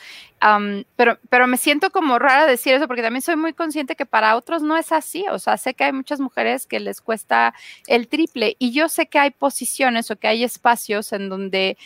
[0.96, 4.34] pero, pero me siento como rara decir eso porque también soy muy consciente que para
[4.36, 5.26] otros no es así.
[5.30, 7.52] O sea, sé que hay muchas mujeres que les cuesta
[7.86, 11.76] el triple y yo sé que hay posiciones o que hay espacios en donde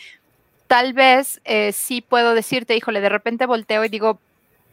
[0.67, 4.19] tal vez eh, sí puedo decirte, híjole, de repente volteo y digo,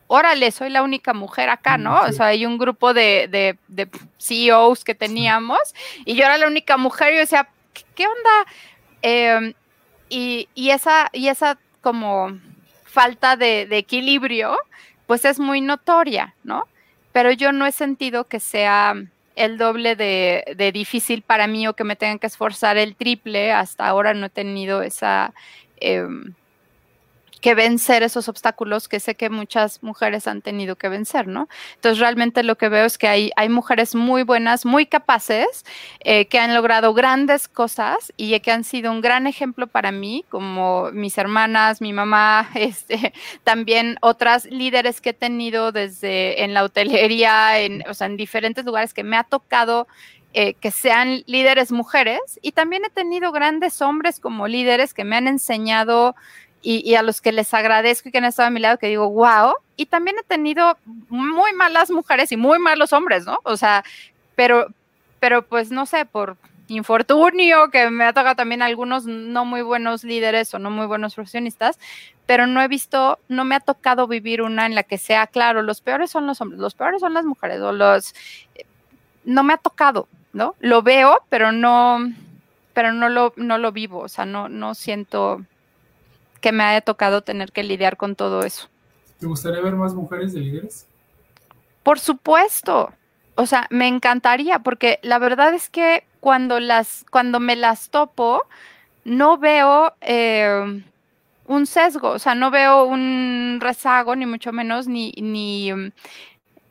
[0.09, 2.01] órale, soy la única mujer acá, ¿no?
[2.03, 3.89] O sea, hay un grupo de, de,
[4.19, 5.59] CEOs que teníamos
[6.05, 7.49] y yo era la única mujer y yo decía,
[7.95, 8.53] ¿qué, onda?
[9.03, 9.55] Eh,
[10.09, 12.39] y, esa, y esa como
[12.85, 14.57] falta de, equilibrio,
[15.07, 16.67] pues es muy notoria, ¿no?
[17.13, 18.95] Pero yo no he sentido que sea
[19.35, 23.53] el doble de, difícil para mí o que me tengan que esforzar el triple.
[23.53, 25.33] Hasta ahora no he tenido esa...
[25.79, 26.35] Em,
[27.47, 31.49] que vencer esos obstáculos que sé que muchas mujeres han tenido que vencer, ¿no?
[31.77, 35.65] Entonces realmente lo que veo es que hay, hay mujeres muy buenas, muy capaces,
[36.01, 40.25] eh, que han logrado grandes cosas y que han sido un gran ejemplo para mí,
[40.29, 43.13] como mis hermanas, mi mamá, este,
[43.45, 48.65] también otras líderes que he tenido desde en la hotelería, en, o sea, en diferentes
[48.65, 49.87] lugares que me ha tocado
[50.39, 55.17] eh, que sean líderes mujeres y también he tenido grandes hombres como líderes que me
[55.17, 56.15] han enseñado
[56.63, 59.09] y, a los que les agradezco y que han estado a mi lado, que digo,
[59.09, 59.55] wow.
[59.77, 60.77] Y también he tenido
[61.09, 63.39] muy malas mujeres y muy malos hombres, ¿no?
[63.45, 63.85] O sea,
[64.35, 64.67] pero,
[65.21, 66.37] pero pues no sé, por
[66.69, 71.15] infortunio, que me ha tocado también algunos no muy buenos líderes o no muy buenos
[71.15, 71.79] profesionistas,
[72.27, 75.63] pero no he visto, no me ha tocado vivir una en la que sea claro,
[75.63, 78.15] los peores son los hombres, los peores son las mujeres, o los,
[79.25, 80.57] no me ha tocado, ¿no?
[80.59, 82.01] Lo veo, pero no,
[82.75, 85.43] pero no lo, no lo vivo, o sea, no, no siento
[86.41, 88.69] que me haya tocado tener que lidiar con todo eso.
[89.19, 90.87] ¿Te gustaría ver más mujeres de líderes?
[91.83, 92.93] Por supuesto.
[93.35, 98.43] O sea, me encantaría, porque la verdad es que cuando las, cuando me las topo,
[99.05, 100.83] no veo eh,
[101.47, 105.71] un sesgo, o sea, no veo un rezago, ni mucho menos, ni, ni,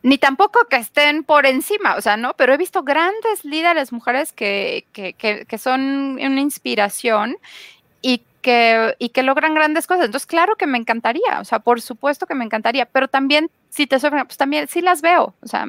[0.04, 4.34] ni tampoco que estén por encima, o sea, no, pero he visto grandes líderes mujeres
[4.34, 7.38] que, que, que, que son una inspiración
[8.02, 8.22] y
[9.00, 10.06] y que logran grandes cosas.
[10.06, 13.88] Entonces, claro que me encantaría, o sea, por supuesto que me encantaría, pero también, si
[13.88, 15.68] te soy, pues también sí las veo, o sea,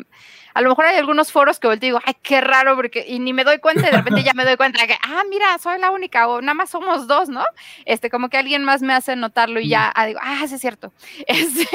[0.55, 3.45] a lo mejor hay algunos foros que digo, ay, qué raro, porque, y ni me
[3.45, 6.29] doy cuenta, y de repente ya me doy cuenta que, ah, mira, soy la única,
[6.29, 7.45] o nada más somos dos, ¿no?
[7.85, 10.61] Este, como que alguien más me hace notarlo y ya ah, digo, ah, sí es
[10.61, 10.93] cierto.
[11.27, 11.69] Este,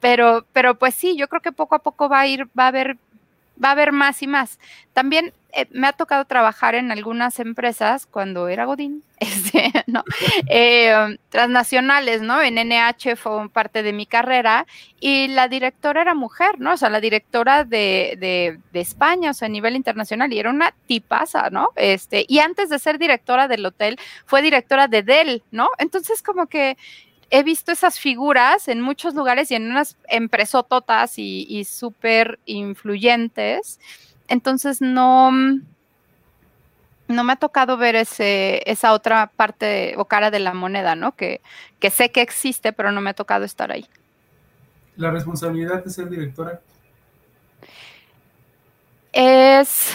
[0.00, 2.68] pero, pero pues sí, yo creo que poco a poco va a ir, va a
[2.68, 2.96] haber
[3.62, 4.58] va a haber más y más.
[4.94, 10.04] También eh, me ha tocado trabajar en algunas empresas cuando era Godín, este, ¿no?
[10.48, 12.40] Eh, transnacionales, ¿no?
[12.40, 14.66] En NH fue parte de mi carrera
[15.00, 16.74] y la directora era mujer, ¿no?
[16.74, 18.16] O sea, la directora de,
[18.72, 21.70] de, España, o sea, a nivel internacional, y era una tipaza, ¿no?
[21.76, 25.68] Este, y antes de ser directora del hotel, fue directora de Dell, ¿no?
[25.78, 26.76] Entonces, como que
[27.30, 33.78] he visto esas figuras en muchos lugares y en unas empresototas y, y súper influyentes.
[34.30, 35.30] Entonces no,
[37.08, 41.16] no me ha tocado ver ese, esa otra parte o cara de la moneda, ¿no?
[41.16, 41.40] Que,
[41.80, 43.86] que sé que existe, pero no me ha tocado estar ahí.
[44.96, 46.60] ¿La responsabilidad de ser directora?
[49.12, 49.92] Es,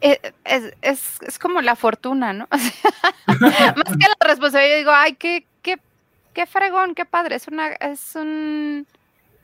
[0.00, 2.46] e, es, es, es, como la fortuna, ¿no?
[3.26, 8.86] más que la responsabilidad, digo, ay, qué, qué fregón, qué padre, es una, es un,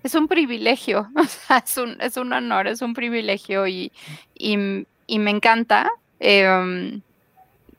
[0.02, 1.08] es un privilegio,
[1.64, 3.92] es un, es un honor, es un privilegio y,
[4.38, 5.90] me encanta.
[6.18, 7.00] Em,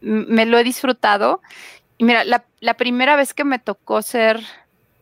[0.02, 1.42] me lo he disfrutado.
[1.98, 4.42] Y mira, la, primera vez que me tocó ser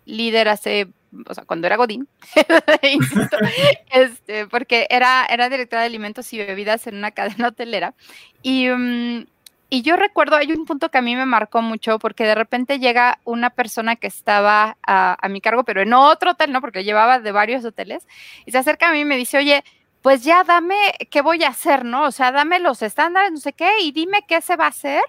[0.06, 0.90] líder hace,
[1.28, 2.08] o sea, cuando era Godín,
[3.92, 7.94] este, porque era, era directora de alimentos y bebidas en una cadena hotelera.
[8.42, 9.26] Y mm,
[9.70, 12.80] y yo recuerdo, hay un punto que a mí me marcó mucho porque de repente
[12.80, 16.60] llega una persona que estaba a, mi cargo, pero en otro hotel, ¿no?
[16.62, 18.08] Porque llevaba de varios hoteles,
[18.46, 19.64] y se acerca a mí y me dice, oye,
[20.02, 20.76] pues ya dame
[21.12, 22.04] qué voy a hacer, ¿no?
[22.06, 25.02] O sea, dame los estándares, no sé qué, y dime qué se va a hacer.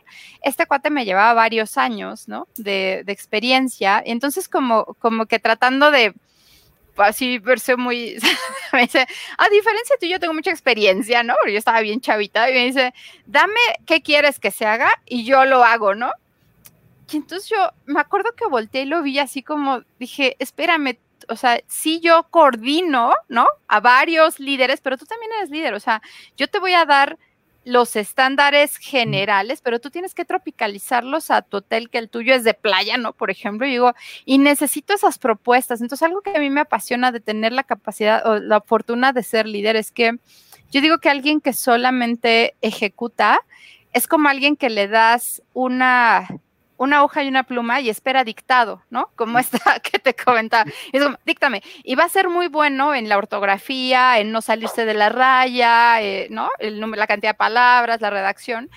[0.42, 2.48] Este cuate me llevaba varios años, ¿no?
[2.56, 4.02] De, de experiencia.
[4.04, 6.12] Entonces como, como que tratando de
[6.96, 8.16] así verse muy,
[8.72, 9.06] me dice,
[9.38, 11.34] a diferencia de tú, yo tengo mucha experiencia, ¿no?
[11.40, 12.94] Porque yo estaba bien chavita y me dice,
[13.26, 16.12] dame qué quieres que se haga y yo lo hago, ¿no?
[17.12, 21.36] Y entonces yo me acuerdo que volteé y lo vi así como, dije, espérame, o
[21.36, 23.46] sea, sí yo coordino, ¿no?
[23.68, 26.02] A varios líderes, pero tú también eres líder, o sea,
[26.36, 27.18] yo te voy a dar
[27.70, 32.42] los estándares generales, pero tú tienes que tropicalizarlos a tu hotel, que el tuyo es
[32.42, 33.12] de playa, ¿no?
[33.12, 33.94] Por ejemplo, y digo,
[34.24, 35.80] y necesito esas propuestas.
[35.80, 39.22] Entonces, algo que a mí me apasiona de tener la capacidad o la fortuna de
[39.22, 40.18] ser líder es que
[40.70, 43.40] yo digo que alguien que solamente ejecuta
[43.92, 46.28] es como alguien que le das una
[46.80, 49.10] una hoja y una pluma y espera dictado, ¿no?
[49.14, 50.64] Como esta que te comentaba.
[50.92, 51.62] Es como, díctame.
[51.84, 56.00] Y va a ser muy bueno en la ortografía, en no salirse de la raya,
[56.00, 56.48] eh, ¿no?
[56.58, 58.70] El número, la cantidad de palabras, la redacción.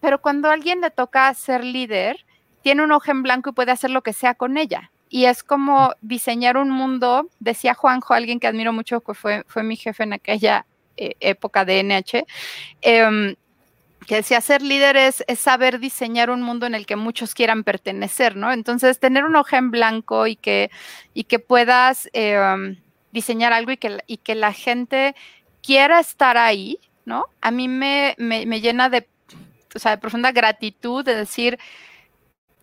[0.00, 2.26] Pero cuando a alguien le toca ser líder,
[2.62, 4.90] tiene una hoja en blanco y puede hacer lo que sea con ella.
[5.08, 9.62] Y es como diseñar un mundo, decía Juanjo, alguien que admiro mucho, que fue, fue
[9.62, 10.66] mi jefe en aquella
[10.96, 12.26] eh, época de NH,
[12.82, 13.36] eh,
[14.06, 18.36] que decía ser líder es, saber diseñar un mundo en el que muchos quieran pertenecer,
[18.36, 18.52] ¿no?
[18.52, 20.70] Entonces, tener un hoja en blanco y que,
[21.14, 22.78] y que puedas em,
[23.12, 25.14] diseñar algo y que, y que la gente
[25.62, 27.26] quiera estar ahí, ¿no?
[27.40, 29.08] A mí me, llena de,
[29.74, 31.58] de profunda gratitud de decir,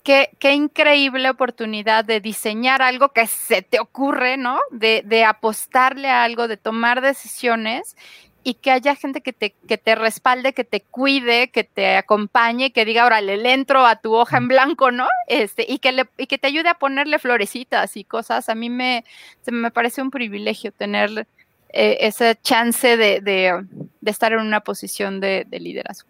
[0.02, 4.58] Qué, qué, increíble oportunidad de diseñar algo que se te ocurre, ¿no?
[4.72, 7.96] De, de, apostarle a algo, de tomar decisiones
[8.44, 12.72] y que haya gente que te, que te respalde, que te cuide, que te acompañe,
[12.72, 15.08] que diga, órale, le entro a tu hoja en blanco, ¿no?
[15.28, 18.48] Este, y que, le, y que te ayude a ponerle florecitas y cosas.
[18.50, 19.04] A mí me,
[19.52, 21.28] me parece un privilegio tener
[21.70, 23.66] eh, esa chance de, de,
[24.06, 26.10] estar en una posición de, liderazgo.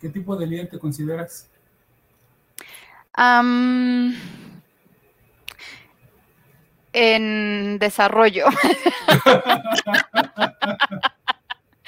[0.00, 1.46] ¿Qué tipo de líder te consideras?
[6.92, 8.46] en desarrollo.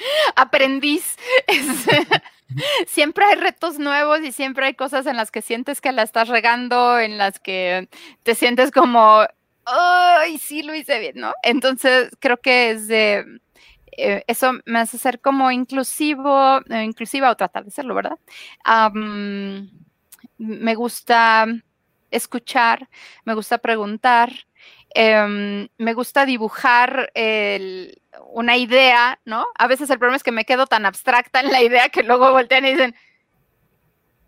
[0.35, 1.17] aprendiz.
[2.87, 6.27] siempre hay retos nuevos y siempre hay cosas en las que sientes que la estás
[6.27, 7.89] regando, en las que
[8.23, 9.25] te sientes como,
[9.65, 11.33] ay, sí lo hice bien, ¿no?
[11.43, 13.39] Entonces creo que es de...
[13.95, 18.17] Eh, eso me hace ser como inclusivo, eh, inclusiva o tratar de serlo, ¿verdad?
[20.39, 21.45] me gusta
[22.09, 22.89] escuchar,
[23.23, 24.31] me gusta preguntar,
[24.93, 29.45] em, me gusta dibujar el, una idea, ¿no?
[29.57, 32.31] A veces el problema es que me quedo tan abstracta en la idea que luego
[32.31, 32.95] voltean y dicen,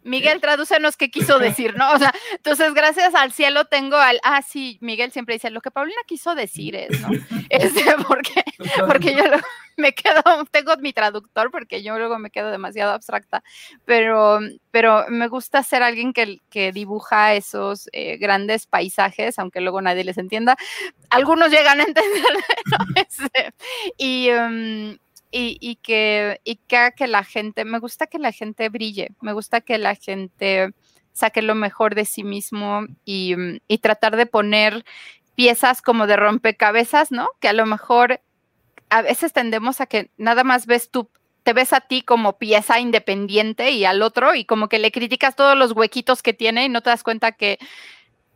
[0.06, 1.92] Miguel, tradúcenos qué quiso decir, ¿no?
[1.92, 5.72] O sea, entonces gracias al cielo tengo al, ah, sí, Miguel siempre dice, lo que
[5.72, 7.10] Paulina quiso decir es, ¿no?
[7.50, 8.44] Este, porque,
[8.88, 9.24] porque yo
[9.78, 13.44] me quedo, tengo mi traductor porque yo luego me quedo demasiado abstracta,
[13.86, 14.40] pero,
[14.72, 20.04] pero me gusta ser alguien que, que dibuja esos eh, grandes paisajes, aunque luego nadie
[20.04, 20.56] les entienda.
[21.10, 22.34] Algunos llegan a entender,
[22.96, 23.54] este,
[23.98, 24.98] y, um,
[25.38, 29.62] y, que, y que que la gente, me gusta que la gente brille, me gusta
[29.62, 30.74] que la gente
[31.12, 33.36] saque lo mejor de sí mismo y,
[33.68, 34.86] y tratar de poner
[35.36, 37.30] piezas como de rompecabezas, ¿no?
[37.42, 38.22] Que a lo mejor
[38.90, 41.10] a veces tendemos a que nada más ves tú,
[41.44, 45.36] te ves a ti como pieza independiente y al otro y como que le criticas
[45.36, 47.60] todos los huequitos que tiene y no te das cuenta que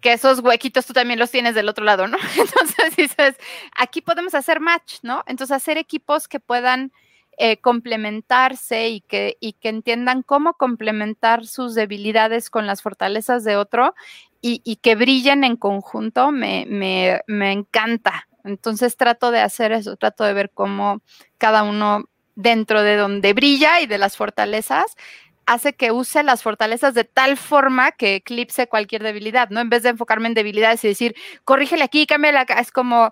[0.01, 2.17] que esos huequitos tú también los tienes del otro lado, ¿no?
[2.37, 3.35] Entonces dices,
[3.75, 5.23] aquí podemos hacer match, ¿no?
[5.27, 6.91] Entonces hacer equipos que puedan
[7.37, 13.55] eh, complementarse y que, y que entiendan cómo complementar sus debilidades con las fortalezas de
[13.55, 13.95] otro
[14.41, 18.27] y, que brillen en conjunto, me, me, me encanta.
[18.45, 21.01] Entonces trato de hacer eso, trato de ver cómo
[21.37, 24.95] cada uno dentro de donde brilla y de las fortalezas
[25.49, 29.59] hace que use las fortalezas de tal forma que eclipse cualquier debilidad, ¿no?
[29.59, 33.11] En vez de enfocarme en debilidades y decir, corrígele aquí, cámbiale acá, es como,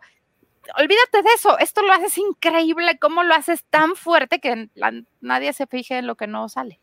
[0.77, 4.69] olvídate de eso, esto lo haces increíble, ¿cómo lo haces tan fuerte que
[5.19, 6.79] nadie se fije en lo que no sale?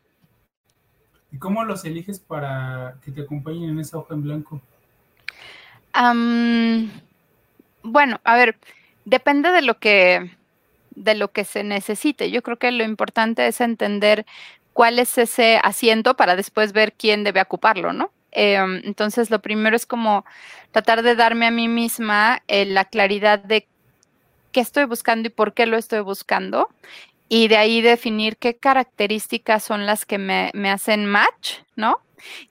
[1.31, 4.61] ¿Y cómo los eliges para que te acompañen en esa hoja en blanco?
[7.81, 8.57] bueno, a ver,
[9.05, 10.29] depende de lo que
[10.95, 12.31] de lo que se necesite.
[12.31, 14.25] Yo creo que lo importante es entender
[14.75, 18.11] cuál es ese asiento para después ver quién debe ocuparlo, ¿no?
[18.31, 20.25] Em, entonces, lo primero es como
[20.71, 23.69] tratar de darme a mí misma eh, la claridad de
[24.51, 26.67] qué estoy buscando y por qué lo estoy buscando.
[27.29, 32.01] Y de ahí definir qué características son las que me, hacen match, ¿no?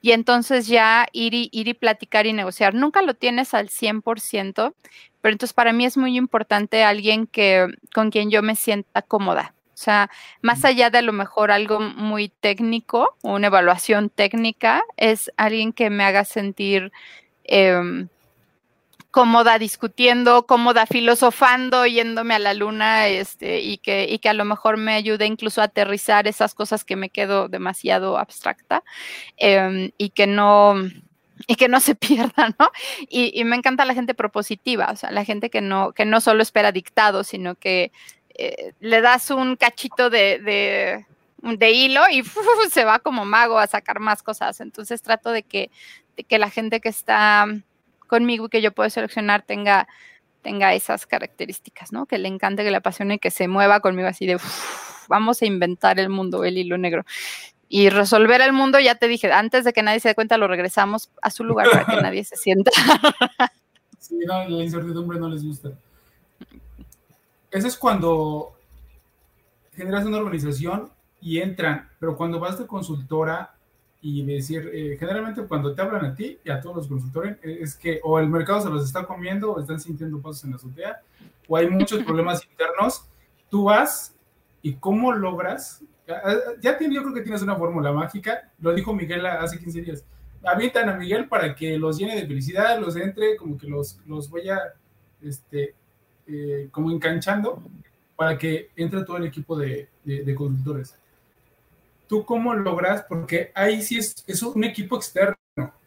[0.01, 2.73] Y entonces ya ir y, ir y platicar y negociar.
[2.73, 4.73] Nunca lo tienes al 100%,
[5.21, 9.54] pero entonces para mí es muy importante alguien que, con quien yo me sienta cómoda.
[9.75, 10.09] O sea,
[10.41, 15.89] más allá de a lo mejor algo muy técnico, una evaluación técnica, es alguien que
[15.89, 16.93] me haga sentir
[17.43, 18.07] em,
[19.11, 24.45] cómoda discutiendo, cómoda filosofando, yéndome a la luna, este, y que, y que a lo
[24.45, 28.83] mejor me ayude incluso a aterrizar esas cosas que me quedo demasiado abstracta,
[29.35, 30.75] em, y que no,
[31.47, 31.95] y que no se
[32.33, 32.71] pierda, ¿no?
[33.09, 36.41] Y, me encanta la gente propositiva, o sea, la gente que no, que no solo
[36.41, 37.91] espera dictado, sino que
[38.37, 40.39] eh, le das un cachito de,
[41.41, 42.23] de, hilo y
[42.71, 44.61] se va como mago a sacar más cosas.
[44.61, 45.71] Entonces trato de que,
[46.27, 47.45] que la gente que está
[48.07, 49.87] conmigo y que yo puedo seleccionar tenga,
[50.41, 52.05] tenga esas características, ¿no?
[52.05, 54.37] Que le encante, que le apasione, que se mueva conmigo así de,
[55.07, 57.05] vamos a inventar el mundo, el hilo negro
[57.67, 60.47] y resolver el mundo, ya te dije, antes de que nadie se dé cuenta, lo
[60.47, 62.71] regresamos a su lugar para que nadie se sienta.
[63.99, 65.71] sí, no, la incertidumbre no les gusta.
[67.55, 68.53] Eso es cuando
[69.73, 70.91] generas una organización
[71.21, 73.55] y entran, pero cuando vas de consultora
[74.01, 77.59] y decir, eh, generalmente cuando te hablan a ti y a todos los consultores, eh,
[77.61, 80.57] es que o el mercado se los está comiendo o están sintiendo pasos en la
[80.57, 80.99] azotea,
[81.47, 83.07] o hay muchos problemas internos,
[83.49, 84.13] tú vas
[84.61, 85.81] y cómo logras
[86.61, 90.05] ya tiene, yo creo que tienes una fórmula mágica, lo dijo Miguel hace 15 días.
[90.43, 94.29] Avientan a Miguel para que los llene de felicidad, los entre, como que los, los
[94.29, 94.59] vaya,
[95.21, 95.73] este,
[96.27, 97.61] eh, como enganchando
[98.15, 100.95] para que entre todo el equipo de, de, consultores.
[102.07, 103.03] ¿Tú cómo logras?
[103.07, 105.35] Porque ahí sí es, es un equipo externo,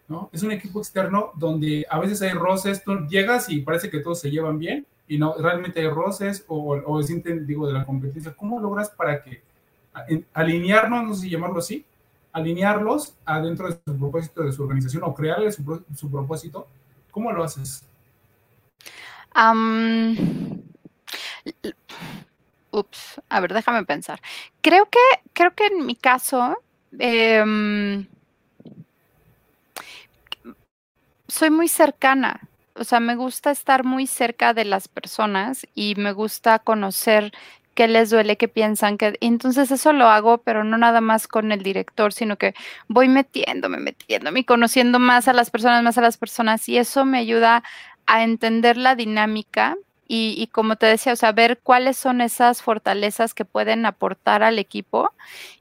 [0.08, 0.28] ¿no?
[0.32, 4.20] Es un equipo externo donde a veces hay roces, tú llegas y parece que todos
[4.20, 8.34] se llevan bien y no, realmente hay roces o, o sienten, digo, de la competencia.
[8.36, 9.40] ¿Cómo logras para que
[10.34, 11.84] alinearnos, no sé si llamarlo así,
[12.32, 16.66] alinearlos adentro de su propósito de su organización o crearle su, propósito,
[17.10, 17.84] ¿cómo lo haces?
[22.70, 24.20] Ups, a ver, déjame pensar.
[24.60, 24.98] Creo que,
[25.32, 26.56] creo que en mi caso,
[26.98, 28.06] em,
[31.28, 32.40] soy muy cercana.
[32.74, 37.32] O sea, me gusta estar muy cerca de las personas y me gusta conocer
[37.74, 41.52] qué les duele, qué piensan, que entonces eso lo hago, pero no nada más con
[41.52, 42.54] el director, sino que
[42.88, 47.18] voy metiéndome, metiéndome conociendo más a las personas, más a las personas y eso me
[47.18, 47.62] ayuda
[48.08, 49.76] a entender la dinámica
[50.10, 54.58] y, como te decía, o sea, ver cuáles son esas fortalezas que pueden aportar al
[54.58, 55.12] equipo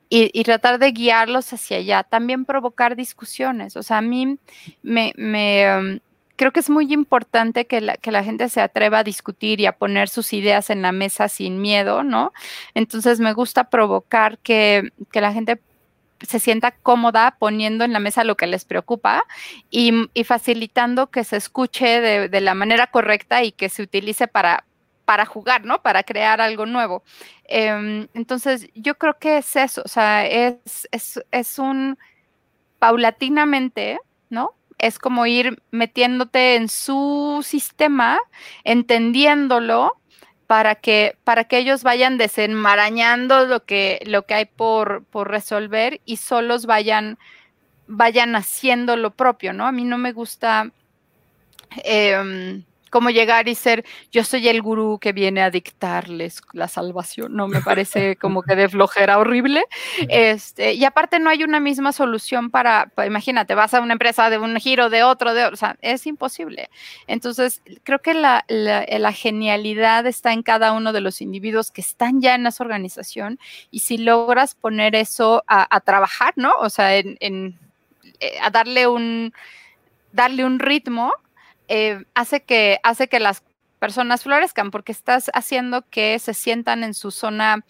[0.10, 2.04] y, tratar de guiarlos hacia allá.
[2.04, 3.76] También provocar discusiones.
[3.76, 4.39] O sea, a mí
[4.84, 6.00] me, me,
[6.38, 9.66] creo que es muy importante que la, que la gente se atreva a discutir y
[9.66, 12.32] a poner sus ideas en la mesa sin miedo, ¿no?
[12.74, 15.60] Entonces me gusta provocar que, la gente
[16.22, 19.24] se sienta cómoda poniendo en la mesa lo que les preocupa
[19.70, 24.65] y, facilitando que se escuche de, la manera correcta y que se utilice para,
[25.05, 25.82] para jugar, ¿no?
[25.82, 27.03] Para crear algo nuevo.
[27.45, 31.97] Em, entonces, yo creo que es eso, o sea, es, es, es un
[32.80, 33.99] paulatinamente,
[34.30, 34.57] ¿no?
[34.78, 38.20] es como ir metiéndote en su sistema,
[38.63, 39.99] entendiéndolo
[40.48, 46.00] para que, para que ellos vayan desenmarañando lo que, lo que hay por, por resolver
[46.06, 47.20] y solos vayan,
[47.88, 49.68] vayan haciendo lo propio, ¿no?
[49.68, 50.72] A mí no me gusta
[51.84, 57.36] em, como llegar y ser, yo soy el gurú que viene a dictarles la salvación,
[57.36, 59.66] no me parece como que de flojera horrible.
[60.10, 64.38] Este, y aparte no hay una misma solución para, imagínate, vas a una empresa de
[64.38, 66.70] un giro, de otro, de otro, o sea, es imposible.
[67.08, 72.22] Entonces, creo que la, la, genialidad está en cada uno de los individuos que están
[72.22, 73.40] ya en esa organización
[73.72, 76.52] y si logras poner eso a, trabajar, ¿no?
[76.60, 77.58] O sea, en, en,
[78.20, 79.32] eh, a darle un
[80.12, 81.14] darle un ritmo,
[81.68, 83.43] eh, hace, que, hace que las
[83.80, 87.63] personas florezcan porque estás haciendo que se sientan en su zona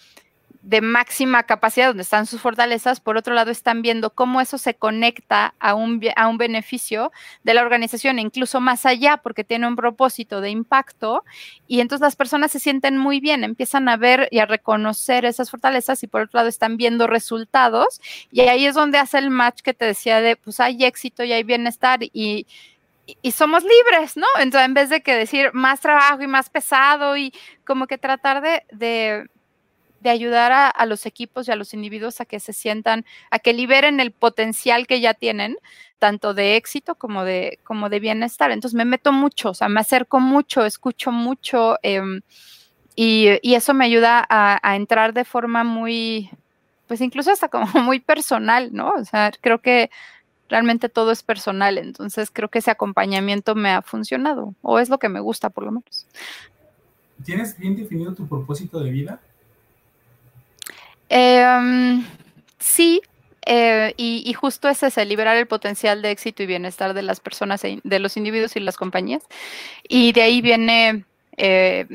[0.68, 4.74] de máxima capacidad, donde están sus fortalezas, por otro lado están viendo cómo eso se
[4.74, 9.78] conecta a un, a un beneficio de la organización, incluso más allá, porque tiene un
[9.78, 11.24] propósito de impacto,
[11.68, 15.50] y entonces las personas se sienten muy bien, empiezan a ver y a reconocer esas
[15.50, 19.62] fortalezas, y por otro lado están viendo resultados, y ahí es donde hace el match
[19.62, 22.46] que te decía de, pues hay éxito y hay bienestar, y
[23.22, 24.28] y somos libres, ¿no?
[24.40, 27.34] Entonces, en vez de que decir más trabajo y más pesado y
[27.66, 29.30] como que tratar de, de,
[30.10, 34.00] ayudar a, los equipos y a los individuos a que se sientan, a que liberen
[34.00, 35.58] el potencial que ya tienen,
[36.00, 38.52] tanto de éxito como de, como de bienestar.
[38.52, 42.22] Entonces, me meto mucho, o sea, me acerco mucho, escucho mucho em,
[42.96, 46.30] y, y, eso me ayuda a, a entrar de forma muy,
[46.88, 48.92] pues incluso hasta como muy personal, ¿no?
[48.92, 49.90] O sea, creo que
[50.50, 55.00] realmente todo es personal, entonces creo que ese acompañamiento me ha funcionado, o es lo
[55.00, 56.08] que me gusta por lo menos.
[57.24, 59.20] ¿Tienes bien definido tu propósito de vida?
[61.10, 62.06] Em,
[62.60, 63.02] sí,
[63.46, 67.64] eh, y, justo es ese, liberar el potencial de éxito y bienestar de las personas,
[67.64, 69.24] e de los individuos y las compañías.
[69.88, 71.06] Y de ahí viene
[71.38, 71.88] eh,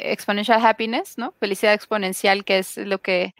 [0.00, 1.32] exponential happiness, ¿no?
[1.38, 3.34] Felicidad exponencial, que es lo que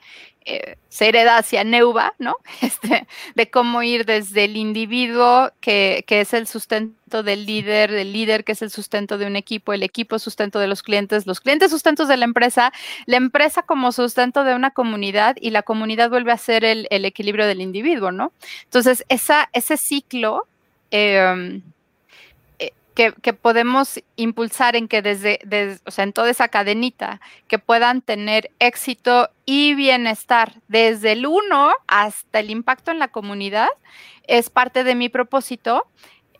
[0.47, 2.37] eh, se hereda hacia Neuva, ¿no?
[2.63, 8.13] Este, de cómo ir desde el individuo, que, que, es el sustento del líder, del
[8.13, 11.41] líder que es el sustento de un equipo, el equipo sustento de los clientes, los
[11.41, 12.73] clientes sustentos de la empresa,
[13.07, 17.05] la empresa como sustento de una comunidad y la comunidad vuelve a ser el, el
[17.05, 18.33] equilibrio del individuo, ¿no?
[18.65, 20.47] Entonces, esa, ese ciclo...
[20.91, 21.61] Eh,
[22.95, 25.39] que, podemos impulsar en que desde,
[25.87, 31.73] o sea, en toda esa cadenita, que puedan tener éxito y bienestar desde el uno
[31.87, 33.69] hasta el impacto en la comunidad,
[34.27, 35.87] es parte de mi propósito.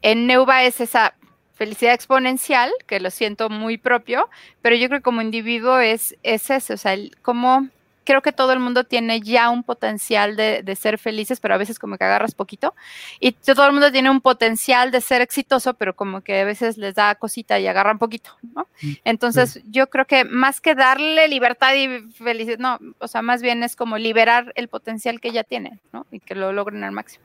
[0.03, 1.15] En Neuva es esa
[1.55, 4.31] felicidad exponencial, que lo siento muy propio,
[4.63, 7.69] pero yo creo que como individuo es, es eso, o sea, el, cómo
[8.05, 11.79] creo que todo el mundo tiene ya un potencial de, ser felices, pero a veces
[11.79, 12.75] como que agarras poquito.
[13.19, 16.79] Y todo el mundo tiene un potencial de ser exitoso, pero como que a veces
[16.79, 18.67] les da cosita y agarran poquito, ¿no?
[18.83, 23.43] Mm, Entonces, yo creo que más que darle libertad y felicidad, no, o sea, más
[23.43, 26.07] bien es como liberar el potencial que ya tienen, ¿no?
[26.11, 27.25] Y que lo logren al máximo.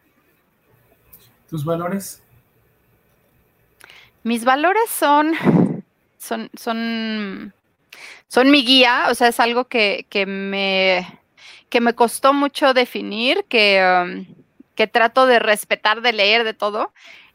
[1.50, 2.22] ¿Tus valores?
[4.24, 5.34] Mis valores son,
[6.18, 7.54] son, son
[8.28, 11.08] son mi guía, o sea, es algo que, me,
[11.70, 14.26] que me costó mucho definir, que, um,
[14.76, 16.92] que trato de respetar, de leer, de todo.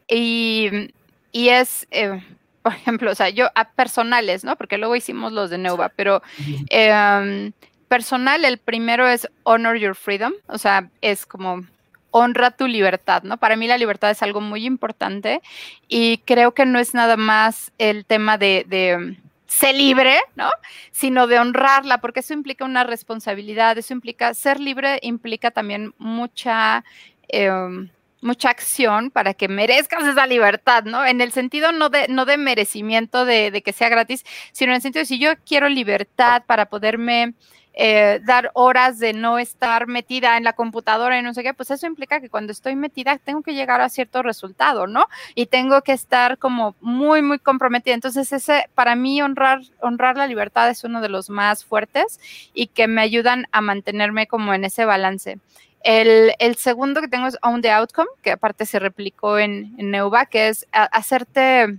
[0.08, 0.90] Y,
[1.32, 2.22] es, eh,
[2.62, 4.56] por ejemplo, o sea, yo a personales, ¿no?
[4.56, 7.52] Porque luego hicimos los de Nova, pero um,
[7.88, 11.64] personal, el primero es honor your freedom, o sea, es como
[12.10, 13.36] honra tu libertad, ¿no?
[13.38, 15.40] Para mí la libertad es algo muy importante
[15.88, 19.16] y creo que no es nada más el tema de
[19.50, 20.48] se libre, ¿no?
[20.92, 26.84] Sino de honrarla, porque eso implica una responsabilidad, eso implica, ser libre implica también mucha,
[27.26, 27.90] em,
[28.20, 31.04] mucha acción para que merezcas esa libertad, ¿no?
[31.04, 34.76] En el sentido no de, no de merecimiento de, de que sea gratis, sino en
[34.76, 37.34] el sentido de si yo quiero libertad para poderme
[37.72, 41.70] eh, dar horas de no estar metida en la computadora y no sé qué, pues
[41.70, 45.06] eso implica que cuando estoy metida tengo que llegar a cierto resultado, ¿no?
[45.34, 47.94] Y tengo que estar como muy, muy comprometida.
[47.94, 52.20] Entonces, ese, para mí, honrar, honrar la libertad es uno de los más fuertes
[52.52, 55.38] y que me ayudan a mantenerme como en ese balance.
[55.82, 59.94] El, segundo que tengo es Own the Outcome, que aparte se replicó en, en
[60.30, 61.78] que es hacerte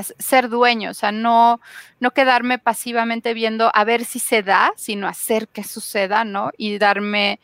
[0.00, 1.60] ser dueño, o sea, no,
[2.00, 6.50] no quedarme pasivamente viendo a ver si se da, sino hacer que suceda, ¿no?
[6.56, 7.40] Y darme,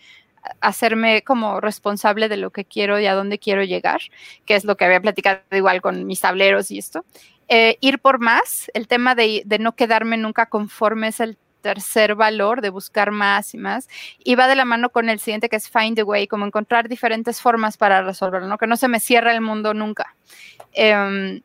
[0.61, 4.01] hacerme como responsable de lo que quiero y a dónde quiero llegar,
[4.46, 7.05] que es lo que había platicado igual con mis tableros y esto.
[7.49, 12.14] Eh, ir por más, el tema de, de no quedarme nunca conforme es el tercer
[12.14, 13.88] valor de buscar más y más.
[14.18, 16.88] Y va de la mano con el siguiente que es find the way, como encontrar
[16.88, 18.59] diferentes formas para resolverlo, ¿no?
[18.59, 20.14] Que no se me cierre el mundo nunca.
[20.72, 21.42] Em,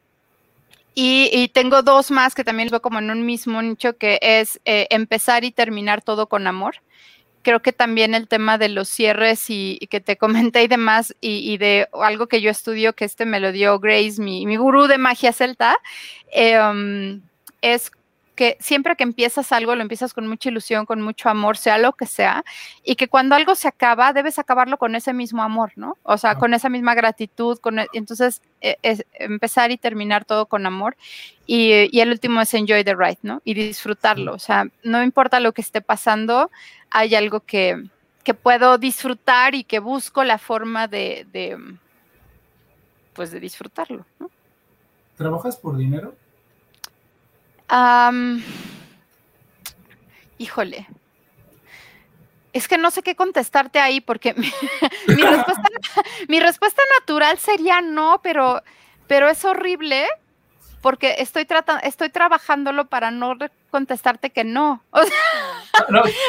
[0.96, 4.88] y, tengo dos más que también veo como en un mismo nicho, que es eh,
[4.92, 6.76] empezar y terminar todo con amor.
[7.42, 11.58] Creo que también el tema de los cierres y, que te comenté y demás, y,
[11.58, 14.98] de algo que yo estudio, que este me lo dio Grace, mi, mi gurú de
[14.98, 15.78] magia celta,
[16.32, 17.22] em,
[17.62, 17.92] es
[18.36, 21.94] que siempre que empiezas algo, lo empiezas con mucha ilusión, con mucho amor, sea lo
[21.94, 22.44] que sea,
[22.84, 25.98] y que cuando algo se acaba, debes acabarlo con ese mismo amor, ¿no?
[26.04, 30.48] O sea, con esa misma gratitud, con e, entonces e, es empezar y terminar todo
[30.48, 30.96] con amor.
[31.46, 33.42] Y, y, el último es enjoy the ride, ¿no?
[33.44, 34.34] Y disfrutarlo.
[34.34, 36.50] O sea, no importa lo que esté pasando,
[36.90, 37.84] hay algo que,
[38.24, 41.58] que puedo disfrutar y que busco la forma de, de
[43.14, 44.30] pues de disfrutarlo, ¿no?
[45.18, 46.16] ¿Trabajas por dinero?
[50.38, 50.88] Híjole.
[52.52, 54.34] Es que no sé qué contestarte ahí porque
[56.28, 58.62] mi, respuesta, natural sería no, pero,
[59.08, 60.06] pero es horrible
[60.82, 63.36] porque estoy tratando, estoy trabajándolo para no
[63.72, 64.84] contestarte que no.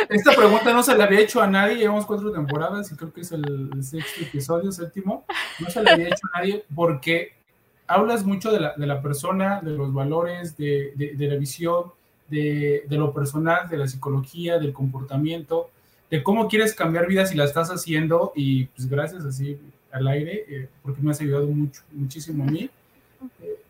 [0.08, 3.20] Esta pregunta no se la había hecho a nadie, llevamos cuatro temporadas y creo que
[3.20, 5.26] es el, sexto episodio, séptimo.
[5.58, 7.36] No se la había hecho a nadie porque
[7.86, 11.92] hablas mucho de la, de la persona, de los valores, de, de, la visión,
[12.28, 15.70] de, de, lo personal, de la psicología, del comportamiento,
[16.10, 18.32] de cómo quieres cambiar vidas y la estás haciendo.
[18.34, 19.58] Y pues gracias así
[19.92, 22.70] al aire, eh, porque me has ayudado mucho, muchísimo a mí.
[23.42, 23.60] Eh,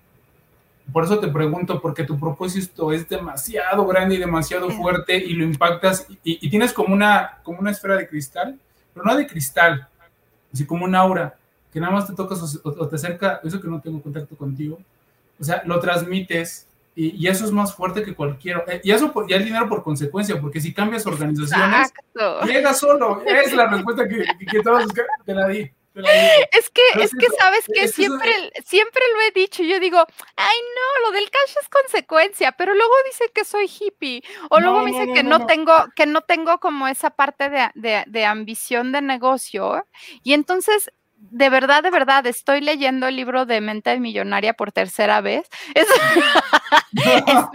[0.93, 5.45] por eso te pregunto, porque tu propósito es demasiado grande y demasiado fuerte y lo
[5.45, 8.59] impactas y, y, tienes como una, como una esfera de cristal,
[8.93, 9.89] pero no de cristal,
[10.53, 11.37] así como un aura
[11.75, 14.79] que nada más te tocas o, te acerca, eso que no tengo contacto contigo,
[15.41, 19.39] o sea, lo transmites y, eso es más fuerte que cualquier, eh, y eso ya
[19.39, 21.93] el dinero por consecuencia, porque si cambias organizaciones,
[22.47, 24.85] llega solo, es la respuesta que, todos
[25.27, 25.69] te la di.
[26.53, 29.65] es que, es que sabes que siempre, siempre lo he dicho.
[29.65, 29.99] Yo digo,
[30.37, 34.23] ay no, lo del cash es consecuencia, pero luego dice que soy hippie.
[34.51, 38.25] O luego me dice que no, tengo, que no tengo como esa parte de, de
[38.25, 39.87] ambición de negocio.
[40.23, 40.91] Y entonces
[41.31, 45.49] de verdad, de verdad, estoy leyendo el libro de Mente Millonaria por tercera vez.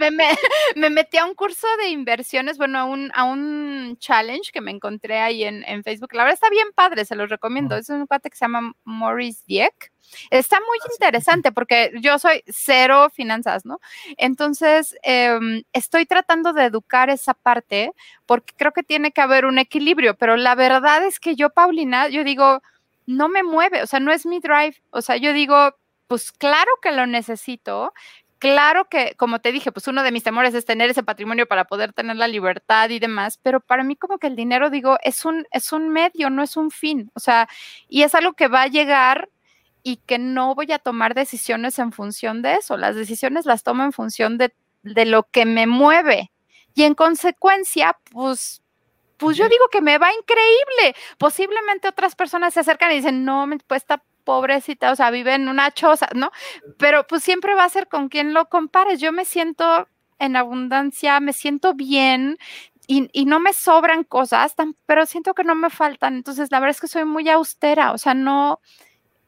[0.76, 4.70] me, metí a un curso de inversiones, bueno, a un, a un challenge que me
[4.70, 6.12] encontré ahí en, Facebook.
[6.14, 7.76] La verdad está bien padre, se los recomiendo.
[7.76, 9.92] Es un cuate que se llama Maurice Dieck.
[10.30, 13.78] Está muy ah, interesante porque yo soy cero finanzas, ¿no?
[14.16, 17.92] Entonces, em, estoy tratando de educar esa parte
[18.26, 22.08] porque creo que tiene que haber un equilibrio, pero la verdad es que yo, Paulina,
[22.08, 22.60] yo digo,
[23.10, 24.80] no me mueve, o sea, no es mi drive.
[24.90, 27.92] O sea, yo digo, pues claro que lo necesito.
[28.38, 31.64] Claro que, como te dije, pues uno de mis temores es tener ese patrimonio para
[31.66, 35.24] poder tener la libertad y demás, pero para mí como que el dinero, digo, es
[35.26, 37.10] un, es un medio, no es un fin.
[37.14, 37.48] O sea,
[37.88, 39.28] y es algo que va a llegar
[39.82, 42.76] y que no voy a tomar decisiones en función de eso.
[42.76, 46.32] Las decisiones las tomo en función de, de lo que me mueve.
[46.74, 48.62] Y en consecuencia, pues
[49.20, 50.96] pues yo digo que me va increíble.
[51.18, 55.48] Posiblemente otras personas se acercan y dicen, no, pues está pobrecita, o sea, vive en
[55.48, 56.30] una choza, ¿no?
[56.78, 59.00] Pero pues siempre va a ser con quien lo compares.
[59.00, 62.38] Yo me siento en abundancia, me siento bien
[62.86, 64.54] y, y no me sobran cosas,
[64.86, 66.14] pero siento que no me faltan.
[66.16, 68.60] Entonces, la verdad es que soy muy austera, o sea, no,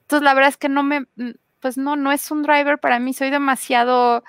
[0.02, 1.30] entonces la verdad es que no me, mm,
[1.60, 4.24] pues no, no es un driver para mí, soy demasiado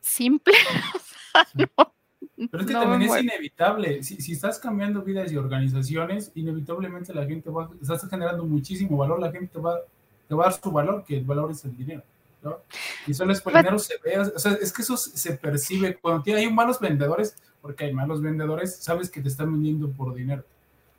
[0.00, 0.54] simple.
[0.94, 1.95] o sea, no,
[2.50, 4.02] pero es que también es inevitable.
[4.02, 9.18] Si, si, estás cambiando vidas y organizaciones, inevitablemente la gente va, estás generando muchísimo valor,
[9.18, 9.80] la gente va,
[10.28, 12.02] te va a dar su valor, que el valor es el dinero.
[12.42, 12.58] ¿no?
[13.06, 15.96] Y solo es por el dinero se ve, o sea, es que eso se percibe.
[15.96, 20.44] Cuando hay malos vendedores, porque hay malos vendedores, sabes que te están vendiendo por dinero.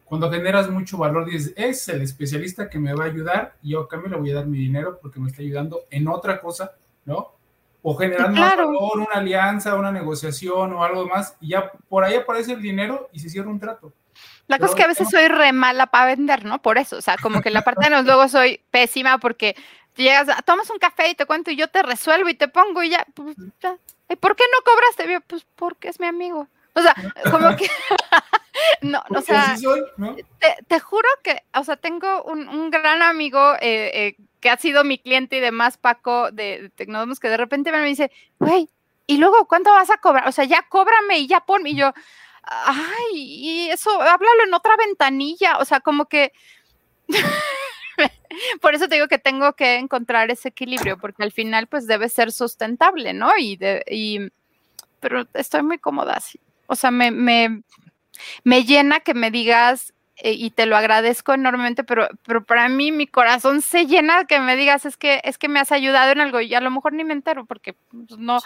[0.06, 3.82] Cuando generas mucho valor, dices, es el especialista que me va a ayudar y yo
[3.82, 6.72] a cambio le voy a dar mi dinero porque me está ayudando en otra cosa,
[7.06, 7.37] ¿no?
[7.82, 12.16] O generando más valor, una alianza, una negociación o algo más, y ya por ahí
[12.16, 13.94] aparece el dinero y se cierra un trato.
[14.48, 16.62] La cosa es que a veces soy re mala para vender, ¿no?
[16.62, 19.56] Por eso, o sea, como que en la parte de los luego soy pésima porque
[19.96, 22.90] llegas, tomas un café y te cuento y yo te resuelvo y te pongo y
[22.90, 23.36] ya, pues,
[24.10, 25.22] ¿Y por qué no cobraste?
[25.28, 26.48] Pues porque es mi amigo.
[26.74, 26.96] O sea,
[27.30, 27.68] como que
[28.82, 29.56] no, o sea,
[30.68, 34.98] Te, juro que, o sea, tengo un, gran amigo eh, eh, que ha sido mi
[34.98, 38.70] cliente y demás, Paco, de, de que de repente me dice, güey,
[39.08, 40.28] ¿y luego cuánto vas a cobrar?
[40.28, 41.72] O sea, ya cóbrame y ya ponme.
[41.72, 41.94] Y yo,
[42.44, 45.58] ay, y eso, háblalo en otra ventanilla.
[45.58, 46.34] O sea, como que...
[48.62, 52.10] Por eso te digo que tengo que encontrar ese equilibrio, porque al final pues debe
[52.10, 53.36] ser sustentable, ¿no?
[53.38, 54.30] Y, de, y
[55.00, 56.40] pero estoy muy cómoda así.
[56.68, 57.64] O sea, me, me,
[58.44, 62.92] me llena que me digas, eh, y te lo agradezco enormemente, pero, pero para mí
[62.92, 66.20] mi corazón se llena que me digas, es que, es que me has ayudado en
[66.22, 68.40] algo y a lo mejor ni me entero porque pues, no,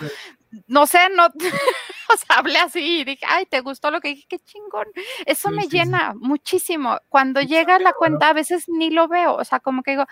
[0.68, 1.28] no sé, no,
[2.14, 4.26] o sea, hablé así y dije, ay, ¿te gustó lo que dije?
[4.28, 4.88] Qué chingón.
[5.26, 6.99] Eso me llena muchísimo.
[7.07, 10.05] Cuando llega la cuenta a veces ni lo veo, o sea, como que digo,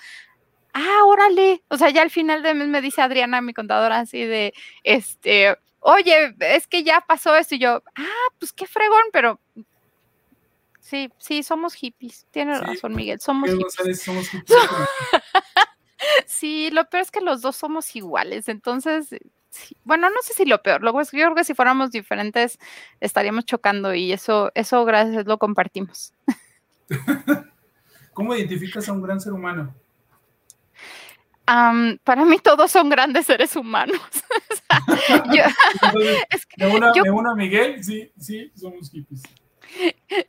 [0.73, 1.61] ah, órale.
[1.67, 5.57] O sea, ya al final de mes me dice Adriana, mi contadora, así de, este,
[5.79, 9.39] oye, es que ya pasó esto y yo, ah, pues qué fregón, pero
[10.89, 12.25] Sí, sí, somos hippies.
[12.31, 13.19] Tienes razón, Miguel.
[13.19, 14.09] Somos hippies.
[16.25, 18.49] sí, lo peor es que los dos somos iguales.
[18.49, 19.09] Entonces,
[19.83, 20.81] bueno, no sé si lo peor.
[20.81, 22.57] Luego, yo creo que si fuéramos diferentes
[23.01, 26.11] estaríamos chocando y eso, eso gracias lo compartimos.
[28.13, 29.75] ¿Cómo identificas a un gran ser humano?
[32.03, 33.99] Para mí todos son grandes seres humanos.
[36.57, 39.23] de, una, de una Miguel, sí, sí, somos hippies.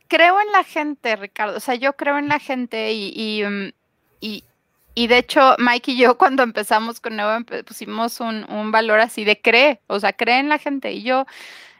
[0.07, 1.57] Creo en la gente, Ricardo.
[1.57, 3.71] O sea, yo creo en la gente y, mm,
[4.19, 4.43] y,
[4.95, 9.23] y, de hecho, Mike y yo cuando empezamos con Nuevo pusimos un, un, valor así
[9.23, 10.91] de cree, o sea, cree en la gente.
[10.91, 11.25] Y yo,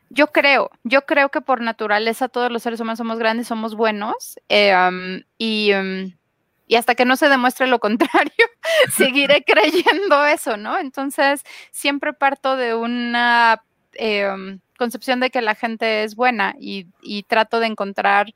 [0.09, 4.39] yo creo, yo creo que por naturaleza todos los seres humanos somos grandes, somos buenos.
[4.49, 6.20] Eh, y, mm,
[6.71, 8.31] y hasta que no se demuestre lo contrario,
[8.95, 10.79] seguiré creyendo eso, ¿no?
[10.79, 13.61] Entonces, siempre parto de una...
[13.95, 16.87] Eh, concepción de que la gente es buena y,
[17.27, 18.33] trato de encontrar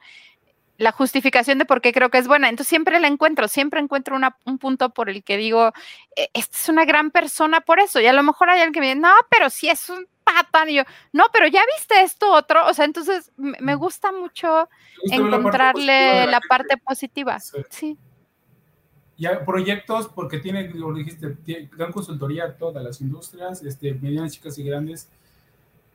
[0.77, 2.49] la justificación de por qué creo que es buena.
[2.49, 4.15] Entonces siempre la encuentro, siempre encuentro
[4.45, 5.73] un punto por el que digo,
[6.15, 7.99] e, esta es una gran persona por eso.
[7.99, 10.69] Y a lo mejor hay alguien que me dice, no, pero si es un patán.
[10.69, 10.83] Y yo,
[11.13, 12.67] no, pero ya viste esto otro.
[12.67, 14.69] O sea, entonces me gusta mucho
[15.09, 17.39] encontrarle la parte positiva.
[17.39, 17.97] Sí.
[19.18, 21.38] Ya proyectos, porque tiene, lo dijiste,
[21.78, 25.09] dan consultoría a todas las industrias, este, medianas, chicas y grandes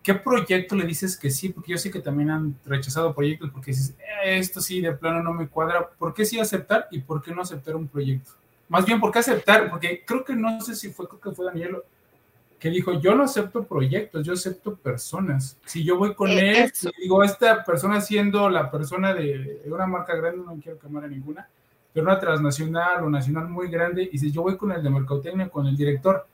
[0.03, 1.51] ¿qué proyecto le dices que sí?
[1.51, 5.23] Porque yo sé que también han rechazado proyectos porque dices, eh, esto sí de plano
[5.23, 5.89] no me cuadra.
[5.89, 8.33] ¿Por qué sí aceptar y por qué no aceptar un proyecto?
[8.69, 9.71] Más bien, ¿por qué aceptar?
[9.71, 11.79] Porque creo que no sé si fue, creo que fue Daniel
[12.59, 15.57] que dijo, yo no acepto proyectos, yo acepto personas.
[15.65, 19.87] Si yo voy con eh, él, y digo, esta persona siendo la persona de, una
[19.87, 21.49] marca grande, no quiero quemar a ninguna,
[21.93, 25.49] pero una transnacional o nacional muy grande, y si yo voy con el de mercadotecnia,
[25.49, 26.27] con el director,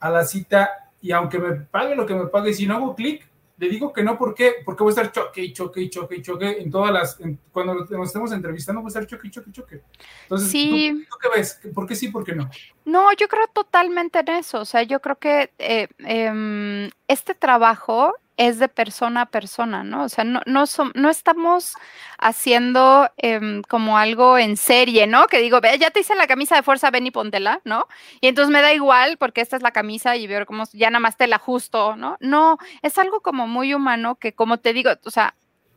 [0.00, 3.26] a la cita, y aunque me pague lo que me pague, si no hago clic,
[3.56, 4.56] le digo que no, ¿por qué?
[4.64, 7.18] Porque voy a estar choque y choque y choque y choque en todas las,
[7.52, 9.80] cuando nos estemos entrevistando, voy a estar choque y choque y choque.
[10.22, 11.60] Entonces, ¿tú, qué ves?
[11.72, 12.50] ¿Por qué sí, por qué no?
[12.84, 14.60] No, yo creo totalmente en eso.
[14.60, 20.04] O sea, yo creo que eh, em, este trabajo es de persona a persona, ¿no?
[20.04, 20.64] O sea, no, no,
[20.94, 21.74] no estamos
[22.18, 25.26] haciendo em, como algo en serie, ¿no?
[25.26, 27.86] Que digo, ya te hice la camisa de fuerza, ven y póntela, ¿no?
[28.20, 31.00] Y entonces me da igual porque esta es la camisa y veo cómo ya nada
[31.00, 32.16] más te la ajusto, ¿no?
[32.20, 35.34] No, es algo como muy humano que, como te digo, o sea,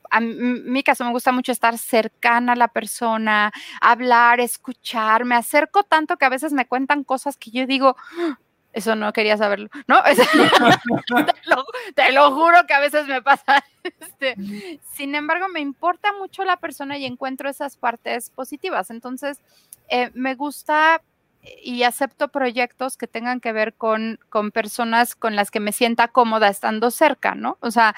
[0.09, 3.51] a mi caso me gusta mucho estar cercana a la persona,
[3.81, 7.95] hablar, escuchar, me acerco tanto que a veces me cuentan cosas que yo digo,
[8.77, 9.97] eso no quería saberlo, ¿no?
[11.95, 13.63] te, lo, juro que a veces me pasa.
[14.01, 14.35] Este,
[14.91, 18.89] sin embargo, me importa mucho la persona y encuentro esas partes positivas.
[18.89, 19.39] Entonces,
[19.87, 21.01] eh, me gusta
[21.63, 26.09] y acepto proyectos que tengan que ver con, con personas con las que me sienta
[26.09, 27.57] cómoda estando cerca, ¿no?
[27.61, 27.95] O sea,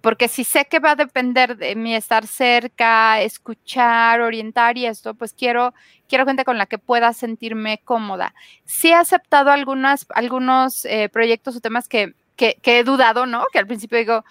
[0.00, 5.14] porque si sé que va a depender de mí estar cerca, escuchar, orientar y esto,
[5.14, 5.74] pues quiero,
[6.08, 8.34] quiero gente con la que pueda sentirme cómoda.
[8.64, 13.44] Sí he aceptado algunas, algunos eh, proyectos o temas que, que, he dudado, ¿no?
[13.52, 14.24] Que al principio digo,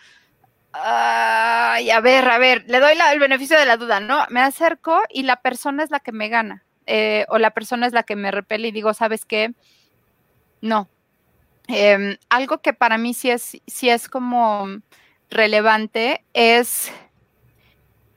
[0.72, 4.26] ay, a ver, a ver, le doy el beneficio de la duda, ¿no?
[4.30, 7.94] Me acerco y la persona es la que me gana, eh, o la persona es
[7.94, 9.54] la que me repele y digo, ¿sabes qué?
[10.62, 10.90] No.
[11.68, 14.68] Em, algo que para mí sí es, sí es como
[15.30, 16.92] relevante es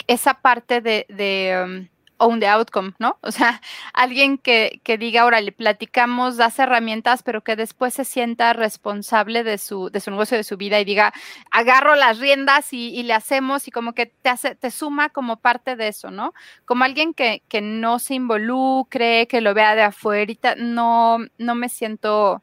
[0.06, 1.88] esa parte de, um,
[2.18, 3.18] own the outcome, ¿no?
[3.22, 3.60] O sea,
[3.92, 9.42] alguien que, que, diga, ahora le platicamos, das herramientas, pero que después se sienta responsable
[9.42, 11.12] de su, de su negocio, de su vida y diga,
[11.50, 15.74] agarro las riendas y, le hacemos y como que te hace, te suma como parte
[15.74, 16.32] de eso, ¿no?
[16.64, 20.12] Como alguien que, que no se involucre, que lo vea de afuera,
[20.56, 22.42] no, no me siento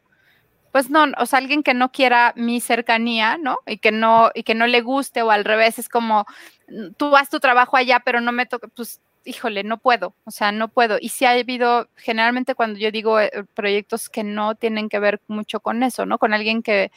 [0.72, 3.58] pues no, o sea, alguien que no quiera mi cercanía, ¿no?
[3.66, 6.26] Y que no, y que no le guste, o al revés, es como,
[6.70, 10.32] mm, tú vas tu trabajo allá, pero no me toca, pues, híjole, no puedo, o
[10.32, 10.98] sea, no puedo.
[11.00, 15.22] Y sí ha habido, generalmente cuando yo digo eh, proyectos que no tienen que ver
[15.28, 16.18] mucho con eso, ¿no?
[16.20, 16.92] Con alguien que,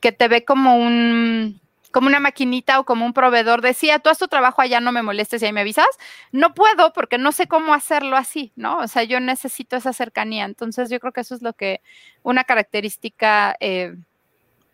[0.00, 1.60] que te ve como un,
[1.94, 5.04] como una maquinita o como un proveedor decía, tú haz tu trabajo allá, no me
[5.04, 5.86] molestes y ahí me avisas.
[6.32, 8.78] No puedo porque no sé cómo hacerlo así, ¿no?
[8.78, 10.44] O sea, yo necesito esa cercanía.
[10.44, 11.82] Entonces, yo creo que eso es lo que,
[12.24, 13.94] una característica eh,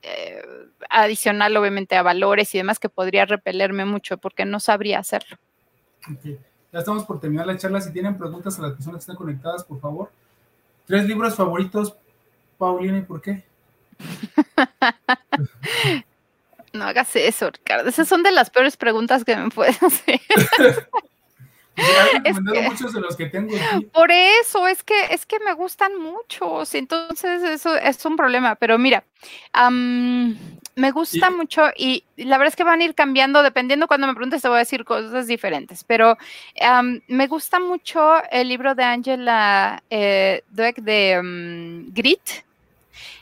[0.01, 0.43] eh,
[0.89, 5.37] adicional, obviamente, a valores y demás que podría repelerme mucho porque no sabría hacerlo.
[6.73, 7.83] Ya estamos por terminar la charla.
[7.83, 10.11] Si tienen preguntas a las personas que están conectadas, por favor.
[10.87, 11.95] Tres libros favoritos,
[12.57, 13.45] Paulina, ¿y por qué?
[16.73, 17.89] No hagas eso, Ricardo.
[17.89, 20.21] Esas son de las peores preguntas que me puedes hacer.
[22.65, 23.55] muchos de los que tengo
[23.93, 28.55] Por eso, es que, es que me gustan muchos, entonces eso es un problema.
[28.55, 29.05] Pero mira,
[30.77, 34.15] me gusta mucho y la verdad es que van a ir cambiando, dependiendo cuando me
[34.15, 35.83] preguntes, te voy a decir cosas diferentes.
[35.85, 36.17] Pero
[37.09, 41.21] me gusta mucho el libro de Angela eh, Dweck de
[41.89, 42.45] Grit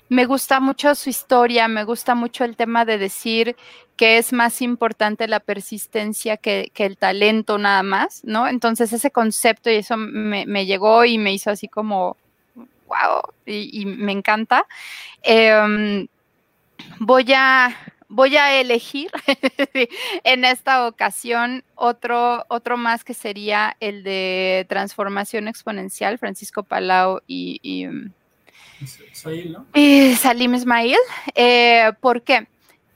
[0.09, 3.57] me gusta mucho su historia, me gusta mucho el tema de decir
[3.97, 8.49] que es más importante la persistencia que, el talento nada más, ¿no?
[8.49, 12.17] Entonces ese concepto y eso me, llegó y me hizo así como,
[12.55, 14.67] wow, y, me encanta.
[15.23, 16.07] Em,
[17.01, 17.77] voy a,
[18.09, 19.11] voy a elegir
[20.25, 27.61] en esta ocasión otro, otro más que sería el de transformación exponencial, Francisco Palau y
[27.63, 27.87] y
[30.16, 30.97] Salim Ismail.
[31.35, 32.47] Eh, ¿Por qué?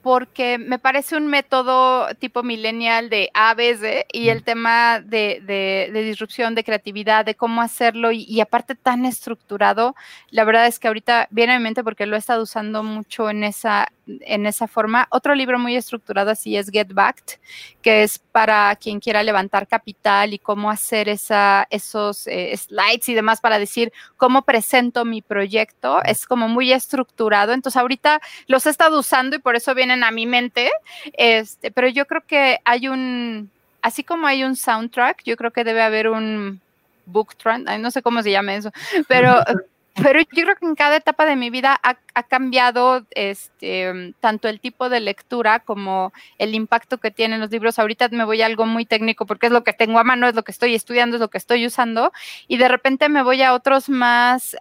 [0.02, 6.64] porque me parece un método tipo millennial de ABC y el tema de, disrupción, de
[6.64, 9.94] creatividad, de cómo hacerlo y, aparte tan estructurado,
[10.30, 13.30] la verdad es que ahorita viene a mi mente porque lo he estado usando mucho
[13.30, 15.06] en esa, en esa forma.
[15.10, 17.38] Otro libro muy estructurado así es Get Backed,
[17.80, 23.14] que es para quien quiera levantar capital y cómo hacer esa, esos eh, slides y
[23.14, 26.02] demás para decir cómo presento mi proyecto.
[26.04, 27.52] Es como muy estructurado.
[27.52, 30.70] Entonces ahorita los he estado usando y por eso viene a mi mente,
[31.14, 33.50] este, pero yo creo que hay un,
[33.82, 36.60] así como hay un soundtrack, yo creo que debe haber un
[37.06, 38.70] book trend, no sé cómo se llama eso,
[39.08, 39.36] pero
[39.94, 44.58] pero yo creo que en cada etapa de mi vida ha, cambiado este, tanto el
[44.58, 47.78] tipo de lectura como el impacto que tienen los libros.
[47.78, 50.34] Ahorita me voy a algo muy técnico porque es lo que tengo a mano, es
[50.34, 52.12] lo que estoy estudiando, es lo que estoy usando,
[52.48, 54.56] y de repente me voy a otros más...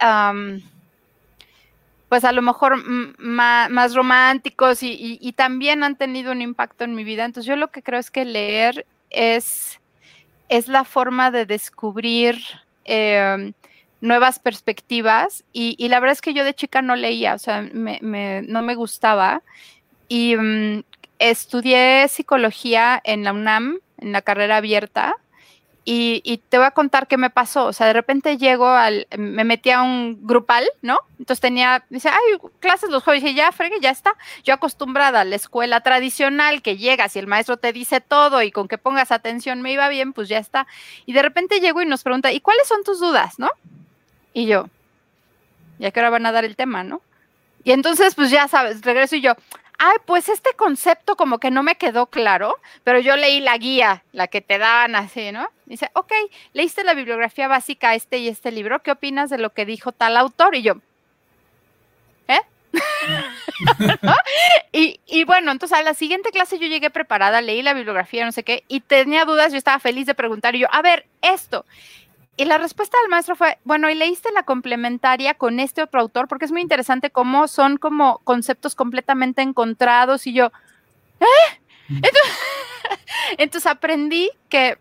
[2.08, 2.84] pues a lo mejor
[3.18, 7.24] más, románticos y, también han tenido un impacto en mi vida.
[7.24, 9.80] Entonces yo lo que creo es que leer es,
[10.50, 12.38] es la forma de descubrir
[12.84, 13.54] em,
[14.02, 18.62] nuevas perspectivas y, la verdad es que yo de chica no leía, o sea, no
[18.62, 19.42] me gustaba
[20.08, 20.82] y mm,
[21.18, 25.16] estudié psicología en la UNAM, en la carrera abierta.
[25.84, 27.64] Y, te voy a contar qué me pasó.
[27.64, 30.98] O sea, de repente llego al, me metí a un grupal, ¿no?
[31.18, 33.22] Entonces tenía, dice, ay, clases los jueves.
[33.22, 34.14] Y dije, ya, fregue, ya está.
[34.44, 38.52] Yo acostumbrada a la escuela tradicional, que llegas y el maestro te dice todo y
[38.52, 40.68] con que pongas atención me iba bien, pues ya está.
[41.04, 43.50] Y de repente llego y nos pregunta, ¿y cuáles son tus dudas, no?
[44.34, 44.68] Y yo,
[45.78, 47.02] ya que ahora van a dar el tema, ¿no?
[47.64, 49.34] Y entonces, pues ya sabes, regreso y yo,
[49.78, 54.04] ay, pues este concepto como que no me quedó claro, pero yo leí la guía,
[54.12, 55.48] la que te dan así, ¿no?
[55.66, 56.12] Dice, ok,
[56.52, 60.16] leíste la bibliografía básica este y este libro, ¿qué opinas de lo que dijo tal
[60.16, 60.54] autor?
[60.54, 60.74] Y yo,
[62.28, 62.40] ¿eh?
[64.72, 68.32] y, y, bueno, entonces a la siguiente clase yo llegué preparada, leí la bibliografía, no
[68.32, 71.64] sé qué, y tenía dudas, yo estaba feliz de preguntar, y yo, a ver, esto.
[72.42, 76.26] Y la respuesta del maestro fue, bueno, ¿y leíste la complementaria con este otro autor?
[76.26, 80.50] Porque es muy interesante cómo son como conceptos completamente encontrados y yo,
[81.20, 81.60] ¿eh?
[83.38, 84.76] Entonces, aprendí que,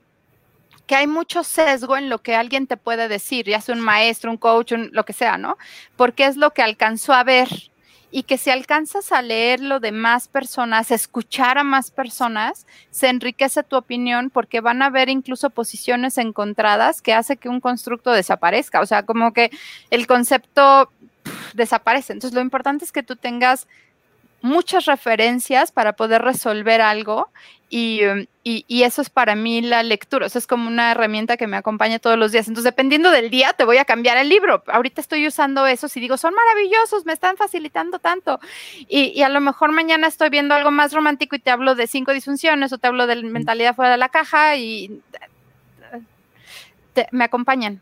[0.88, 4.32] que, hay mucho sesgo en lo que alguien te puede decir, ya sea un maestro,
[4.32, 5.60] un coach, lo que sea, ¿no?
[5.98, 7.48] Porque es lo que alcanzó a ver
[8.12, 13.64] y que si alcanzas a leerlo de más personas, escuchar a más personas, se enriquece
[13.64, 18.82] tu opinión porque van a haber incluso posiciones encontradas que hace que un constructo desaparezca,
[18.82, 19.50] o sea, como que
[19.90, 20.92] el concepto
[21.54, 22.14] desaparece.
[22.14, 23.68] Entonces, lo importante es que tú tengas
[24.42, 27.30] muchas referencias para poder resolver algo
[27.72, 31.58] um, y, eso es para mí la lectura, eso es como una herramienta que me
[31.58, 32.48] acompaña todos los días.
[32.48, 34.64] Entonces, dependiendo del día, te voy a cambiar el libro.
[34.68, 38.40] Ahorita estoy usando esos y digo, son maravillosos, me están facilitando tanto.
[38.90, 42.12] Y, a lo mejor mañana estoy viendo algo más romántico y te hablo de cinco
[42.14, 45.02] disfunciones o te hablo de mentalidad fuera de la caja y
[47.12, 47.82] me acompañan.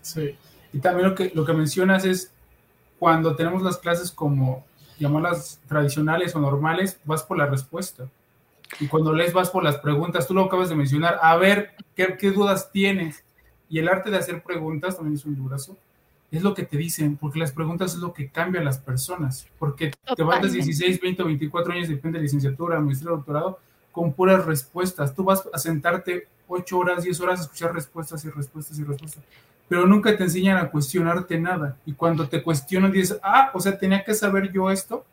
[0.00, 0.34] Sí,
[0.72, 2.32] y también lo que, lo que mencionas es
[2.98, 4.64] cuando tenemos las clases como
[4.98, 8.08] llamarlas tradicionales o normales, vas por la respuesta.
[8.80, 12.16] Y cuando lees vas por las preguntas, tú lo acabas de mencionar, a ver, ¿qué,
[12.18, 13.24] qué dudas tienes?
[13.70, 15.76] Y el arte de hacer preguntas, también es un librazo,
[16.30, 19.46] es lo que te dicen, porque las preguntas es lo que cambia a las personas,
[19.58, 23.58] porque te vas de 16, 20, 24 años, depende de licenciatura, maestría, doctorado,
[23.92, 25.14] con puras respuestas.
[25.14, 29.24] Tú vas a sentarte 8 horas, 10 horas a escuchar respuestas y respuestas y respuestas
[29.68, 31.76] pero nunca te enseñan a cuestionarte nada.
[31.84, 35.04] Y cuando te cuestionan, dices, ah, o sea, tenía que saber yo esto.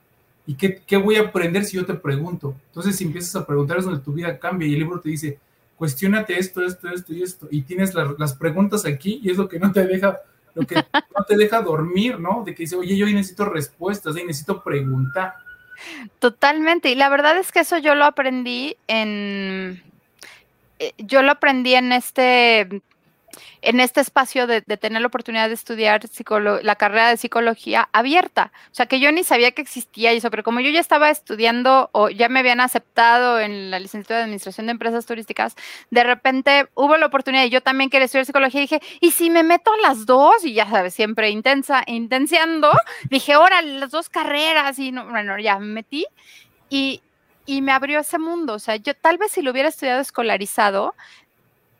[0.47, 2.55] ¿Y qué, qué voy a aprender si yo te pregunto?
[2.67, 5.39] Entonces, si empiezas a preguntar es donde tu vida cambia y el libro te dice,
[5.75, 7.47] cuestionate esto, esto, esto y esto.
[7.51, 10.19] Y tienes las preguntas aquí y es lo que no te deja,
[10.53, 12.43] lo que no te deja dormir, ¿no?
[12.45, 15.33] De que dice, oye, yo necesito respuestas, necesito preguntar.
[16.19, 16.89] Totalmente.
[16.89, 19.83] Y la verdad es que eso yo lo aprendí en,
[20.79, 22.81] eh, yo lo aprendí en este
[23.61, 26.01] en este espacio de, tener la oportunidad de estudiar
[26.63, 28.51] la carrera de psicología abierta.
[28.71, 31.89] O sea, que yo ni sabía que existía eso, pero como yo ya estaba estudiando
[31.93, 35.55] o ya me habían aceptado en la licenciatura de Administración de Empresas Turísticas,
[35.91, 39.43] de repente hubo la oportunidad y yo también quería estudiar psicología dije, ¿y si me
[39.43, 40.43] meto a las dos?
[40.43, 42.71] Y ya sabes, siempre intensa, intenciando,
[43.09, 46.05] dije, ahora las dos carreras y no, bueno, ya me metí
[46.69, 47.01] y,
[47.45, 48.53] y me abrió ese mundo.
[48.53, 50.95] O sea, yo tal vez si lo hubiera estudiado escolarizado,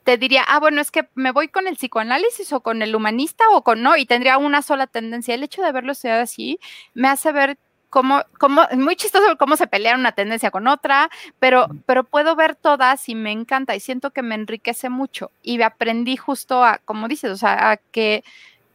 [0.05, 3.43] te diría, ah, bueno, es que me voy con el psicoanálisis o con el humanista
[3.51, 5.33] o con no, y tendría una sola tendencia.
[5.33, 6.59] El hecho de haberlo estudiado así
[6.93, 7.57] me hace ver
[7.89, 12.55] cómo, cómo, muy chistoso cómo se pelea una tendencia con otra, pero, pero puedo ver
[12.55, 15.31] todas y me encanta y siento que me enriquece mucho.
[15.41, 18.23] Y aprendí justo a, como dices, o sea, a que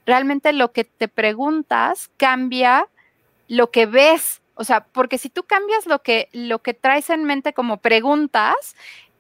[0.06, 2.88] realmente lo que te preguntas cambia
[3.46, 4.42] lo que ves.
[4.54, 8.74] O sea, porque si tú cambias lo que, lo que traes en mente como preguntas,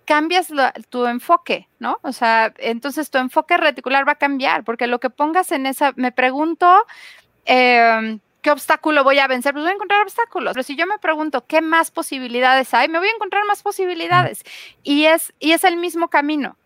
[0.04, 0.48] cambias
[0.88, 1.98] tu enfoque, ¿no?
[2.02, 5.92] O sea, entonces tu enfoque reticular va a cambiar, porque lo que pongas en esa,
[5.96, 6.84] me pregunto,
[7.44, 9.52] em, ¿qué obstáculo voy a vencer?
[9.52, 10.52] Pues voy a encontrar obstáculos.
[10.54, 12.88] Pero si yo me pregunto, ¿qué más posibilidades hay?
[12.88, 14.42] Me voy a encontrar más posibilidades.
[14.82, 16.56] Y es, y es el mismo camino.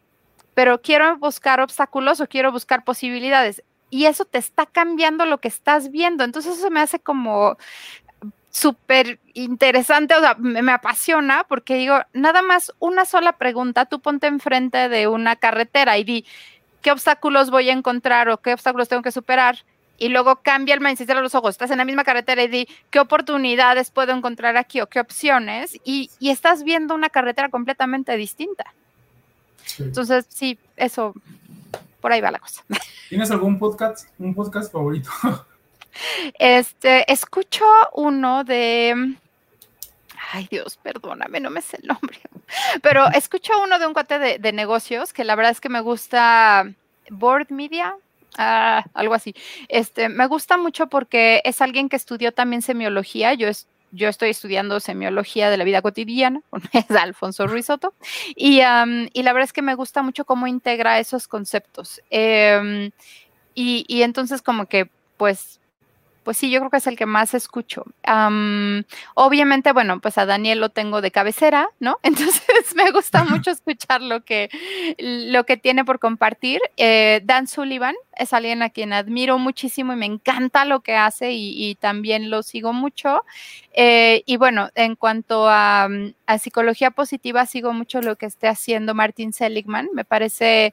[0.55, 3.63] Pero quiero buscar obstáculos o quiero buscar posibilidades.
[3.91, 6.25] Y eso te está cambiando lo que estás viendo.
[6.25, 7.57] Entonces eso me hace como
[8.55, 14.29] súper interesante, o sea, me, apasiona porque digo, nada más una sola pregunta, tú ponte
[14.29, 16.25] enfrente de una carretera y di,
[16.81, 19.59] ¿qué obstáculos voy a encontrar o qué obstáculos tengo que superar?
[19.97, 22.69] y luego cambia el mindset, cierra los ojos, estás en la misma carretera y di
[22.91, 28.75] qué oportunidades puedo encontrar aquí o qué opciones y, estás viendo una carretera completamente distinta.
[29.79, 31.15] Entonces, sí, eso,
[32.01, 32.65] por ahí va la cosa.
[33.09, 35.11] ¿Tienes algún podcast, un podcast favorito?
[36.39, 37.65] Este, escucho
[37.95, 39.17] uno de,
[40.33, 42.21] ay Dios, perdóname, no me sé el nombre,
[42.83, 46.71] pero escucho uno de un cuate de, negocios que la verdad es que me gusta
[47.11, 47.97] Board Media,
[48.37, 49.33] Ah, algo así.
[49.69, 53.33] Este, me gusta mucho porque es alguien que estudió también semiología.
[53.35, 53.49] Yo,
[53.93, 56.43] yo estoy estudiando semiología de la vida cotidiana,
[56.73, 57.95] es Alfonso Ruizotto,
[58.35, 62.01] y, y, la verdad es que me gusta mucho cómo integra esos conceptos.
[62.11, 62.91] Em,
[63.55, 65.61] y, y, entonces como que, pues,
[66.25, 67.85] pues sí, yo creo que es el que más escucho.
[69.15, 71.99] obviamente, bueno, pues a Daniel lo tengo de cabecera, ¿no?
[72.03, 74.49] Entonces me gusta mucho escuchar lo que,
[74.99, 76.61] lo que tiene por compartir.
[76.77, 81.33] Eh, Dan Sullivan es alguien a quien admiro muchísimo y me encanta lo que hace
[81.33, 83.25] y, también lo sigo mucho.
[83.73, 85.89] Eh, y bueno, en cuanto a,
[86.41, 89.89] psicología positiva, sigo mucho lo que esté haciendo Martin Seligman.
[89.93, 90.73] Me parece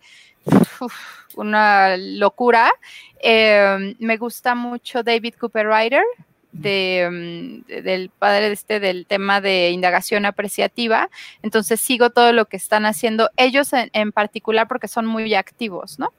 [1.36, 2.72] una locura.
[3.20, 6.04] Em, me gusta mucho David Cooper Ryder,
[6.52, 11.10] de, mm, del padre de este del tema de indagación apreciativa.
[11.42, 16.12] Entonces sigo todo lo que están haciendo ellos en, particular porque son muy activos, ¿no?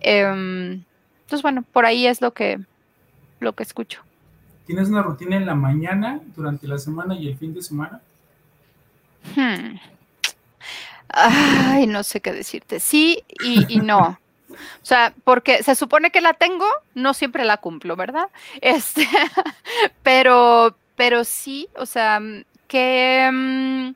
[0.00, 0.82] Em,
[1.26, 2.58] entonces, bueno, por ahí es lo que,
[3.40, 4.02] lo que escucho.
[4.66, 8.00] ¿Tienes una rutina en la mañana, durante la semana y el fin de semana?
[9.34, 9.76] Hmm.
[11.08, 12.80] Ay, no sé qué decirte.
[12.80, 14.18] Sí y, no.
[14.50, 18.28] O sea, porque se supone que la tengo, no siempre la cumplo, ¿verdad?
[18.60, 19.06] Este,
[20.02, 22.20] pero, pero sí, o sea,
[22.68, 23.88] que mm,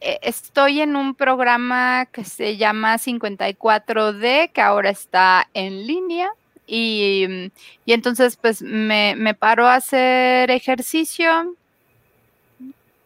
[0.00, 6.30] e, estoy en un programa que se llama 54D, que ahora está en línea.
[6.66, 7.50] Y,
[7.84, 11.56] y entonces, pues me, me paro a hacer ejercicio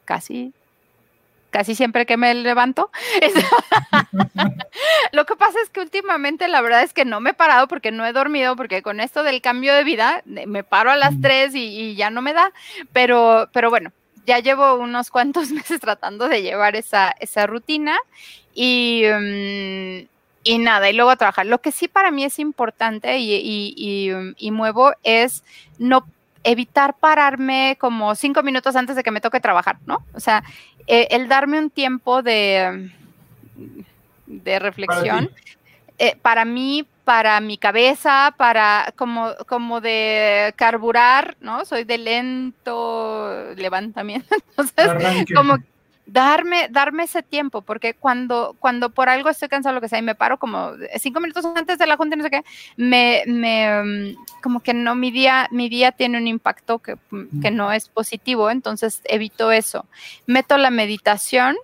[0.05, 0.53] casi
[1.55, 2.91] casi siempre que me levanto.
[5.13, 7.93] Lo que pasa es que últimamente la verdad es que no me he parado porque
[7.93, 11.55] no he dormido, porque con esto del cambio de vida me paro a las 3
[11.55, 12.53] y, ya no me da,
[12.93, 13.93] pero, pero bueno,
[14.27, 17.97] ya llevo unos cuantos meses tratando de llevar esa, esa rutina
[18.53, 20.09] y, mm,
[20.43, 21.47] y nada, y luego a trabajar.
[21.47, 25.45] Lo que sí para mí es importante y, y, y muevo es
[25.79, 26.05] no
[26.45, 30.05] evitar pararme como cinco minutos antes de que me toque trabajar, ¿no?
[30.13, 30.45] O sea,
[30.87, 32.91] eh, el darme un tiempo de,
[34.27, 35.31] de reflexión,
[35.99, 41.65] eh, para, mí, para mi cabeza, para como, como de carburar, ¿no?
[41.65, 45.59] Soy de lento levantamiento, entonces como
[46.07, 50.03] darme, darme ese tiempo, porque cuando, cuando por algo estoy cansado, lo que sea, y
[50.03, 52.43] me paro como cinco minutos antes de la junta, no sé qué,
[52.77, 56.97] me, me mm, como que no, mi día, mi día tiene un impacto que,
[57.41, 59.87] que no es positivo, entonces evito eso.
[60.27, 61.57] Meto la meditación,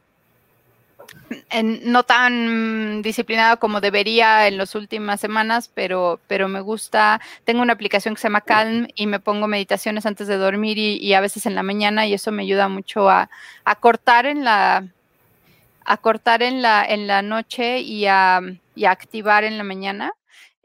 [1.63, 7.21] no tan disciplinado como debería en las últimas semanas, pero, pero me gusta.
[7.45, 11.15] Tengo una aplicación que se llama Calm y me pongo meditaciones antes de dormir y,
[11.15, 13.29] a veces en la mañana y eso me ayuda mucho a,
[13.81, 14.87] cortar en la
[15.85, 18.41] a cortar en la, en la noche y a,
[18.87, 20.13] activar en la mañana.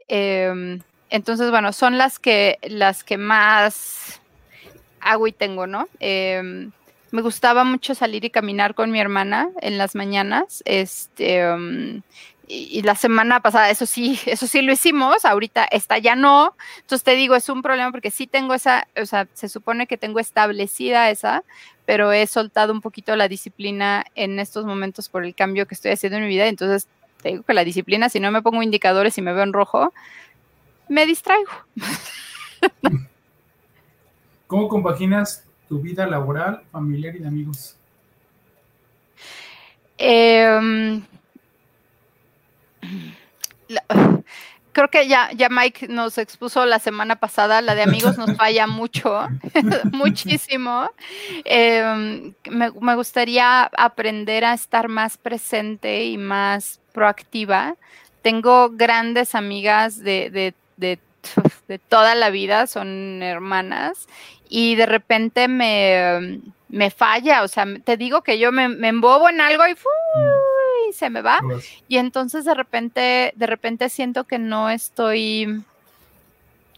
[0.08, 0.80] Em,
[1.10, 4.20] entonces, bueno, son las que, las que más
[5.00, 5.88] hago y tengo, ¿no?
[6.00, 6.70] Em,
[7.16, 10.62] me gustaba mucho salir y caminar con mi hermana en las mañanas.
[10.66, 12.02] Este, um,
[12.46, 16.54] y, la semana pasada, eso sí, eso sí lo hicimos, ahorita esta ya no.
[16.76, 19.96] Entonces te digo, es un problema porque sí tengo esa, o sea, se supone que
[19.96, 21.42] tengo establecida esa,
[21.86, 25.92] pero he soltado un poquito la disciplina en estos momentos por el cambio que estoy
[25.92, 26.48] haciendo en mi vida.
[26.48, 26.86] Entonces
[27.22, 29.94] te digo que la disciplina, si no me pongo indicadores y me veo en rojo,
[30.90, 31.50] me distraigo.
[34.46, 37.76] ¿Cómo compaginas tu vida laboral, familiar y de amigos?
[39.98, 41.02] Em,
[44.72, 48.66] creo que ya, ya Mike nos expuso la semana pasada, la de amigos nos falla
[48.66, 49.26] mucho,
[49.92, 50.90] muchísimo.
[51.44, 57.76] Em, me, gustaría aprender a estar más presente y más proactiva.
[58.22, 60.98] Tengo grandes amigas de, de, de,
[61.68, 64.08] de toda la vida, son hermanas,
[64.48, 69.28] y de repente me, me falla, o sea, te digo que yo me, me embobo
[69.28, 70.92] en algo y, mm.
[70.92, 71.40] se me va.
[71.88, 75.62] Y entonces de repente, de repente siento que no estoy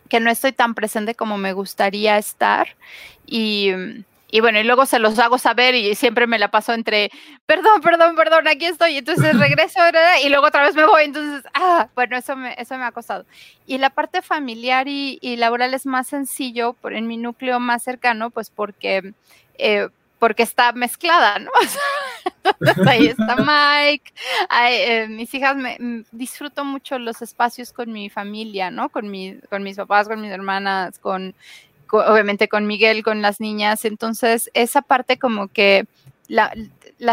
[0.08, 2.76] que no estoy tan presente como me gustaría estar
[3.26, 3.72] y,
[4.30, 7.10] y bueno, y luego se los hago saber y siempre me la paso entre,
[7.46, 9.80] perdón, perdón, perdón, aquí estoy, entonces regreso
[10.22, 13.24] y luego otra vez me voy, entonces, ah, bueno, eso me, eso me ha costado.
[13.66, 18.30] Y la parte familiar y, laboral es más sencillo por, en mi núcleo más cercano,
[18.30, 19.14] pues porque,
[19.56, 19.88] eh,
[20.18, 21.50] porque está mezclada, ¿no?
[22.86, 24.12] ahí está Mike,
[24.70, 28.90] eh, mis hijas, me, mm, disfruto mucho los espacios con mi familia, ¿no?
[28.90, 31.34] Con, mi, con mis papás, con mis hermanas, con
[31.90, 33.84] obviamente con Miguel, con las niñas.
[33.84, 35.86] Entonces, esa parte como que
[36.28, 36.52] la,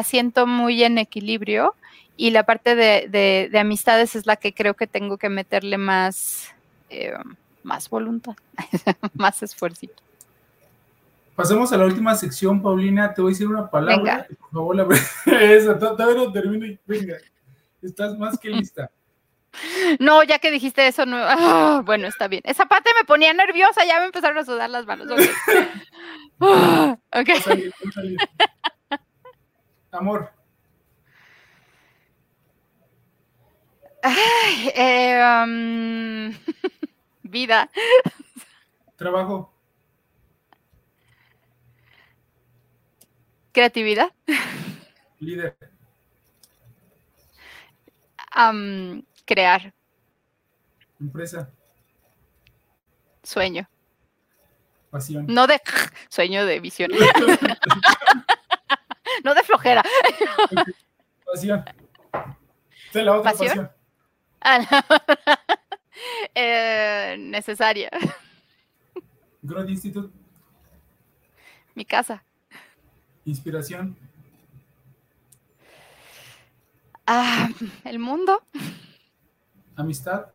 [0.03, 1.76] siento muy en equilibrio
[2.18, 6.49] y la parte de, amistades es la que creo que tengo que meterle más,
[6.89, 7.14] eh,
[7.64, 8.35] más voluntad,
[9.14, 9.88] más esfuerzo.
[11.35, 13.14] Pasemos a la última sección, Paulina.
[13.14, 14.26] Te voy a decir una palabra.
[14.39, 14.88] Por favor, la...
[15.41, 16.65] Esa, todavía no termino.
[16.85, 17.18] Venga,
[17.81, 18.89] estás más que lista.
[19.99, 21.18] No, ya que dijiste eso, no.
[21.19, 22.41] Ah, bueno, está bien.
[22.45, 25.07] Esa parte me ponía nerviosa, ya me empezaron a sudar las manos.
[27.11, 27.40] Okay.
[29.91, 30.32] Amor.
[34.03, 36.34] Eh, um,
[37.23, 37.69] vida.
[38.98, 39.52] Trabajo.
[43.52, 44.11] Creatividad.
[45.19, 45.56] Líder.
[48.36, 49.73] Um, Crear.
[50.99, 51.49] Empresa.
[53.23, 53.68] Sueño.
[54.91, 55.26] Pasión.
[55.27, 55.60] No de
[56.10, 56.91] sueño de visión.
[59.23, 59.84] no de flojera.
[61.26, 61.65] Pasión.
[62.93, 63.72] De la otra pasión.
[64.39, 64.60] Ah,
[66.35, 67.89] eh, necesaria.
[69.41, 70.14] Growth Institute.
[71.73, 72.23] Mi casa.
[73.26, 73.97] Inspiración.
[77.07, 77.49] Ah,
[77.84, 78.43] el mundo.
[79.76, 80.31] Amistad.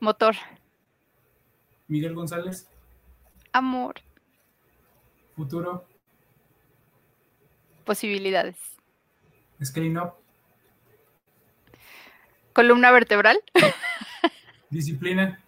[0.00, 0.36] Motor.
[1.88, 2.68] Miguel González.
[3.52, 3.94] Amor.
[5.34, 5.86] Futuro.
[7.84, 8.56] Posibilidades.
[9.62, 10.14] Screen up.
[12.52, 13.42] Columna vertebral.
[14.70, 15.42] Disciplina.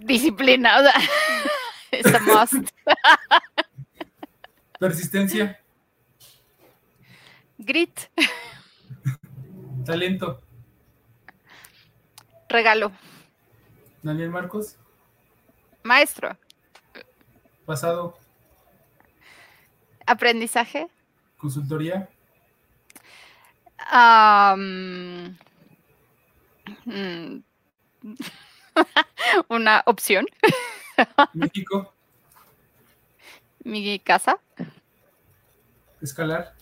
[0.00, 0.78] Disciplina,
[1.90, 2.70] es a must.
[4.78, 5.60] Persistencia.
[7.68, 8.10] Grit.
[9.84, 10.40] Talento.
[12.48, 12.92] Regalo.
[14.02, 14.78] Daniel Marcos.
[15.82, 16.38] Maestro.
[17.66, 18.16] Pasado.
[20.06, 20.88] Aprendizaje.
[21.36, 22.08] Consultoría.
[24.56, 25.28] Mm,
[29.48, 30.24] una opción.
[31.34, 31.92] México.
[33.62, 34.40] Mi casa.
[36.00, 36.57] Escalar.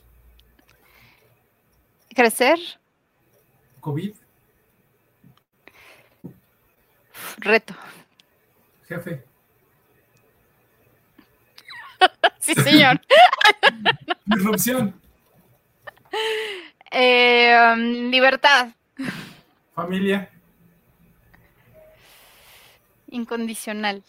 [2.17, 2.59] Crecer.
[3.81, 4.15] COVID.
[7.37, 7.75] Reto.
[8.89, 9.23] Jefe.
[12.39, 12.99] sí, señor.
[14.25, 14.99] Disrupción.
[16.91, 18.71] Eh, um, libertad.
[19.75, 20.31] Familia.
[23.09, 24.03] Incondicional.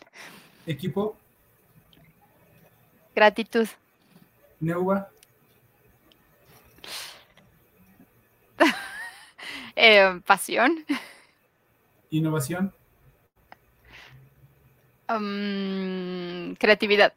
[0.65, 1.17] Equipo.
[3.13, 3.67] Gratitud.
[4.61, 5.09] Neuva.
[9.79, 10.83] Eh, pasión.
[12.09, 12.73] Innovación.
[15.07, 17.13] Um, creatividad.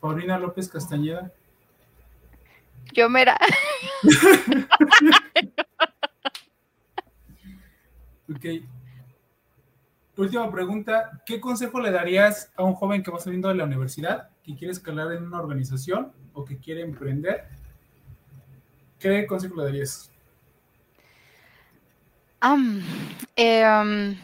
[0.00, 1.32] Paulina López Castañeda.
[2.92, 3.36] Yo mera.
[8.30, 8.44] ok.
[10.16, 11.22] Última pregunta.
[11.26, 14.72] ¿Qué consejo le darías a un joven que va saliendo de la universidad, que quiere
[14.72, 17.48] escalar en una organización o que quiere emprender?
[18.98, 20.12] ¿Qué consejo le darías?
[23.36, 24.16] Em,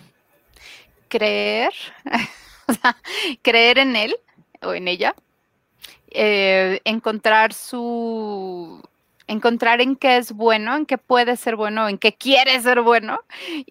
[1.09, 1.73] creer,
[3.43, 4.17] creer en él
[4.61, 5.15] o en ella,
[6.11, 8.83] eh, encontrar su,
[9.29, 13.21] encontrar en qué es bueno, en qué puede ser bueno, en qué quiere ser bueno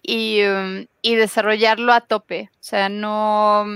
[0.02, 2.48] y, em, y desarrollarlo a tope.
[2.54, 3.66] O sea, no,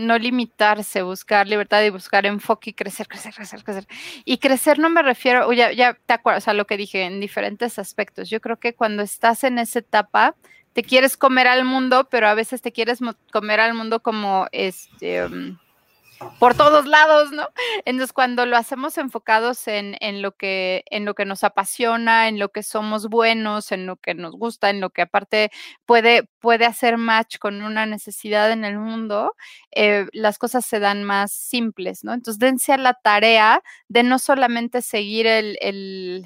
[0.00, 3.86] no limitarse, buscar libertad y buscar enfoque y crecer, crecer, crecer, crecer.
[4.24, 7.78] Y crecer no me refiero, ya, ya te acuerdas a lo que dije en diferentes
[7.78, 8.28] aspectos.
[8.30, 10.34] Yo creo que cuando estás en esa etapa,
[10.72, 13.00] te quieres comer al mundo, pero a veces te quieres
[13.32, 15.24] comer al mundo como este.
[15.24, 15.58] Um,
[16.38, 17.48] por todos lados, ¿no?
[17.84, 22.50] Entonces, cuando lo hacemos enfocados en, lo que, en lo que nos apasiona, en lo
[22.50, 25.50] que somos buenos, en lo que nos gusta, en lo que aparte
[25.86, 29.34] puede, puede hacer match con una necesidad en el mundo,
[29.70, 32.12] eh, las cosas se dan más simples, ¿no?
[32.12, 36.24] Entonces, dense a la tarea de no solamente seguir el,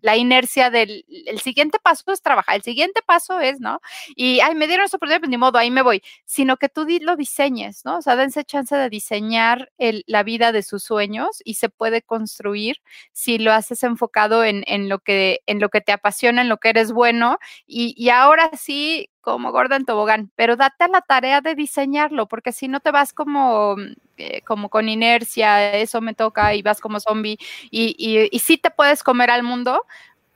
[0.00, 3.80] la inercia del el siguiente paso es trabajar, el siguiente paso es, ¿no?
[4.16, 6.86] Y, ay, me dieron esa oportunidad, pues ni modo, ahí me voy, sino que tú
[7.00, 7.98] lo diseñes, ¿no?
[7.98, 12.02] O sea, dense chance de diseñar el, la vida de sus sueños y se puede
[12.02, 12.78] construir
[13.12, 16.58] si lo haces enfocado en, en, lo, que, en lo que te apasiona, en lo
[16.58, 21.40] que eres bueno y, y ahora sí, como Gordon Tobogán, pero date a la tarea
[21.40, 23.76] de diseñarlo, porque si no te vas como,
[24.16, 27.38] eh, como con inercia, eso me toca y vas como zombie
[27.70, 29.86] y, y, y sí te puedes comer al mundo,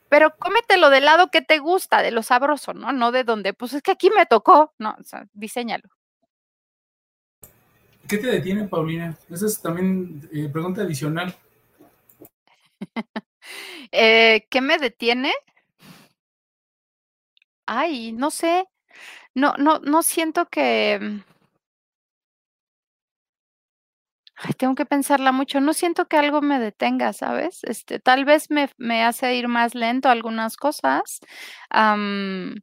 [0.09, 2.93] pero cómetelo del lado que te gusta, de lo sabroso, ¿no?
[2.93, 5.89] No de donde, pues es que aquí me tocó, no, o sea, diseñalo.
[8.09, 9.17] ¿Qué te detiene, Paulina?
[9.31, 11.35] Esa es también eh, pregunta adicional.
[13.93, 15.33] eh, ¿Qué me detiene?
[17.67, 18.67] Ay, no sé.
[19.35, 20.99] No, no, no siento que.
[21.01, 21.35] Mm
[24.57, 25.61] tengo que pensarla mucho.
[25.61, 27.61] No siento que algo me detenga, ¿sabes?
[27.65, 31.21] Este, tal vez me, me hace ir más lento algunas cosas,
[31.71, 32.57] am,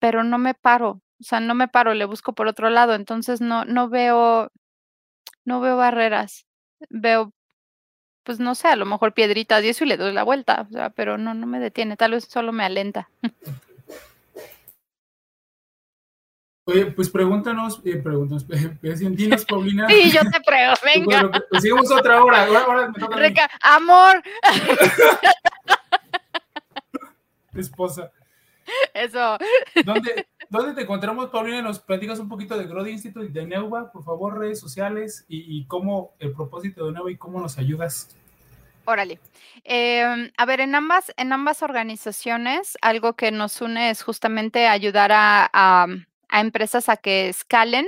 [0.00, 1.02] pero no me paro.
[1.20, 2.94] O sea, no me paro, le busco por otro lado.
[2.94, 4.50] Entonces no, no veo,
[5.44, 6.46] no veo barreras.
[6.90, 7.32] Veo,
[8.24, 10.66] pues no sé, a lo mejor piedritas y y le doy la vuelta.
[10.68, 11.96] O sea, pero no, no me detiene.
[11.96, 13.10] Tal vez solo me alenta.
[16.64, 18.46] Oye, pues pregúntanos, eh, pregúntanos,
[19.16, 19.88] dinos, Paulina.
[19.88, 21.28] Sí, yo te prego, venga.
[21.28, 24.22] Pues, pues, seguimos otra hora, ahora me toca Reca Amor.
[27.54, 28.10] Esposa.
[28.94, 29.36] Eso.
[29.84, 31.62] ¿Dónde, ¿Dónde te encontramos, Paulina?
[31.62, 35.66] Nos platicas un poquito de Growth Institute de Neuva, por favor, redes sociales y, y
[35.66, 38.16] cómo el propósito de Neuva y cómo nos ayudas.
[38.84, 39.18] Órale.
[39.64, 45.12] Eh, a ver, en ambas, en ambas organizaciones, algo que nos une es justamente ayudar
[45.12, 45.86] a, a
[46.32, 47.86] a empresas a que escalen,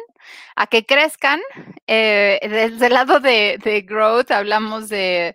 [0.54, 1.40] a que crezcan.
[1.86, 5.34] Eh, desde el lado de, de, growth hablamos de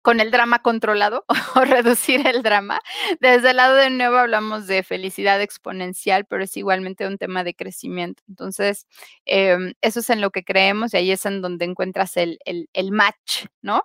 [0.00, 2.80] con el drama controlado o reducir el drama.
[3.20, 7.54] Desde el lado de nuevo hablamos de felicidad exponencial, pero es igualmente un tema de
[7.54, 8.22] crecimiento.
[8.28, 8.86] Entonces,
[9.26, 12.92] eh, eso es en lo que creemos y ahí es en donde encuentras el, el,
[12.92, 13.84] match, ¿no?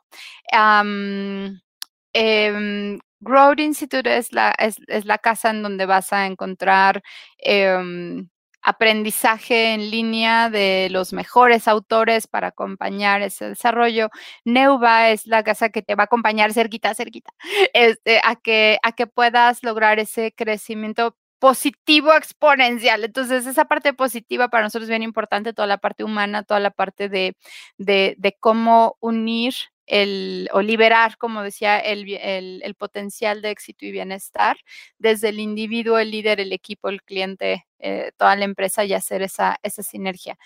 [2.14, 7.02] Eh, Growth Institute es la, es, es, la casa en donde vas a encontrar
[7.40, 8.23] eh,
[8.64, 14.10] aprendizaje en línea de los mejores autores para acompañar ese desarrollo.
[14.45, 17.34] Neuva es la casa que te va a acompañar cerquita, cerquita,
[17.73, 23.03] este, a, que, a que puedas lograr ese crecimiento positivo exponencial.
[23.03, 26.72] Entonces, esa parte positiva para nosotros es bien importante, toda la parte humana, toda la
[26.72, 27.35] parte de,
[27.77, 29.53] de, de cómo unir
[29.85, 34.57] el, o liberar, como decía, el, el, potencial de éxito y bienestar
[34.97, 39.22] desde el individuo, el líder, el equipo, el cliente, eh, toda la empresa y hacer
[39.22, 40.38] esa, esa sinergia.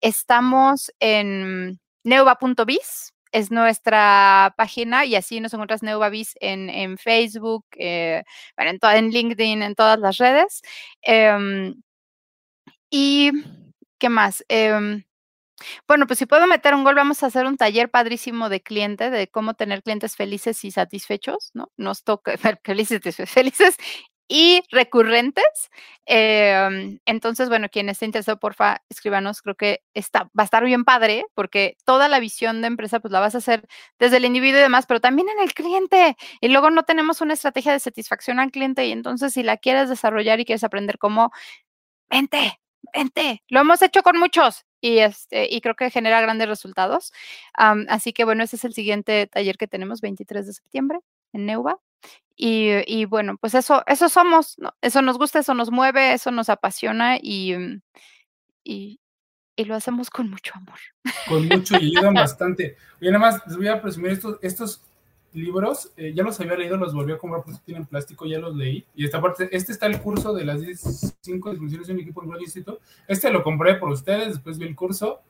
[0.00, 8.22] Estamos en neuva.biz, es nuestra página y así nos encuentras Neuvavis en, en Facebook, eh,
[8.56, 10.62] bueno, en, LinkedIn, en todas las redes.
[11.02, 11.74] Eh,
[12.90, 13.32] y,
[13.98, 14.44] ¿qué más?
[14.50, 15.02] Eh,
[15.88, 19.10] bueno, pues si puedo meter un gol, vamos a hacer un taller padrísimo de cliente,
[19.10, 21.70] de cómo tener clientes felices y satisfechos, ¿no?
[21.76, 22.34] Nos toca
[22.64, 23.76] felices, felices
[24.28, 25.44] y recurrentes.
[26.06, 29.42] Eh, entonces, bueno, quien esté interesado, porfa, escríbanos.
[29.42, 33.12] Creo que está, va a estar bien padre porque toda la visión de empresa, pues
[33.12, 33.66] la vas a hacer
[33.98, 36.16] desde el individuo y demás, pero también en el cliente.
[36.40, 38.86] Y luego no tenemos una estrategia de satisfacción al cliente.
[38.86, 41.30] Y entonces, si la quieres desarrollar y quieres aprender cómo,
[42.10, 42.60] vente,
[42.94, 43.42] vente.
[43.48, 47.12] Lo hemos hecho con muchos y, este, y creo que genera grandes resultados.
[47.56, 50.98] Um, así que bueno, ese es el siguiente taller que tenemos, 23 de septiembre
[51.32, 51.78] en Neuva.
[52.36, 54.74] Y, y bueno, pues eso, eso somos, ¿no?
[54.82, 57.54] eso nos gusta, eso nos mueve, eso nos apasiona y,
[58.64, 59.00] y,
[59.54, 60.78] y lo hacemos con mucho amor.
[61.28, 62.76] Con mucho y ayudan bastante.
[63.00, 64.82] Oye, nada más les voy a presumir estos, estos
[65.34, 68.54] libros, eh, ya los había leído, los volví a comprar porque tienen plástico, ya los
[68.54, 68.86] leí.
[68.94, 70.60] Y esta parte, este está el curso de las
[71.20, 72.82] 5 definiciones de un equipo en Global Institute.
[73.08, 75.20] Este lo compré por ustedes, después vi el curso.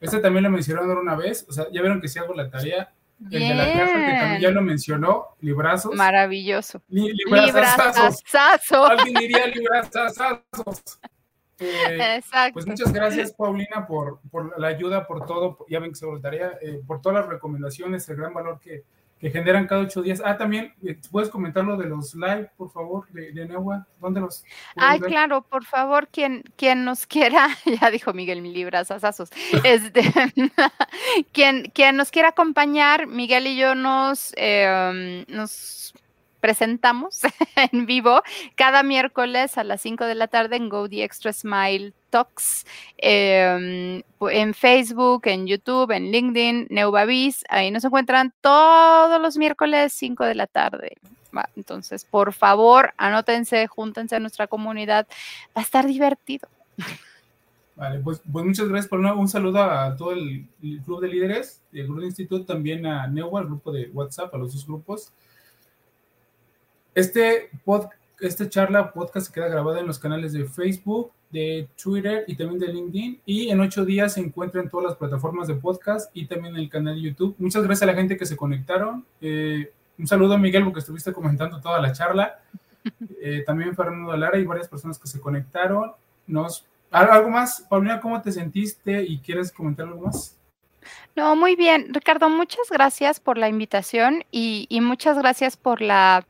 [0.00, 2.92] Este también lo mencionaron una vez, o sea, ya vieron que si hago la tarea.
[3.18, 3.42] Bien.
[3.42, 5.94] El de la caja, que también ya lo mencionó, librazos.
[5.94, 6.82] Maravilloso.
[6.88, 7.12] Li.
[7.12, 8.84] Librazazo.
[8.84, 10.82] Alguien diría librazazos.
[11.62, 12.54] Eh, Exacto.
[12.54, 15.64] Pues muchas gracias, Paulina, por, por, la ayuda, por todo.
[15.68, 18.82] Ya ven que se tarea, eh, por todas las recomendaciones, el gran valor que,
[19.22, 20.20] que generan cada ocho días.
[20.24, 23.86] Ah, también, eh, ¿puedes comentar lo de los live, por favor, de, de Neua?
[24.00, 24.44] ¿Dónde los?
[24.74, 25.10] Ay, ver?
[25.10, 27.46] claro, por favor, quien, quien nos quiera,
[27.80, 29.30] ya dijo Miguel, mi libras asazos,
[29.64, 30.02] este,
[31.32, 35.94] quien, quien nos quiera acompañar, Miguel y yo nos, eh, nos
[36.42, 37.20] presentamos
[37.72, 38.20] en vivo
[38.56, 42.66] cada miércoles a las 5 de la tarde en Go The Extra Smile Talks,
[42.98, 50.24] eh, en Facebook, en YouTube, en LinkedIn, Neubavis, ahí nos encuentran todos los miércoles 5
[50.24, 50.98] de la tarde.
[51.56, 55.06] Entonces, por favor, anótense, júntense a nuestra comunidad,
[55.56, 56.48] va a estar divertido.
[57.74, 60.46] Vale, pues, pues muchas gracias por un saludo a todo el,
[60.84, 64.38] club de líderes, el grupo de instituto, también a Neua, el grupo de WhatsApp, a
[64.38, 65.12] los dos grupos.
[66.94, 72.24] Este podcast esta charla podcast se queda grabada en los canales de Facebook, de Twitter
[72.28, 73.20] y también de LinkedIn.
[73.26, 76.62] Y en ocho días se encuentra en todas las plataformas de podcast y también en
[76.62, 77.34] el canal de YouTube.
[77.38, 79.04] Muchas gracias a la gente que se conectaron.
[79.20, 82.38] Eh, un saludo a Miguel porque estuviste comentando toda la charla.
[83.24, 85.92] Eh, también Fernando Lara y varias personas que se conectaron.
[86.26, 87.64] Nos, ¿Algo más?
[87.70, 90.36] Paulina, ¿cómo te sentiste y quieres comentar algo más?
[91.14, 91.94] No, muy bien.
[91.94, 96.26] Ricardo, muchas gracias por la invitación y, y muchas gracias por la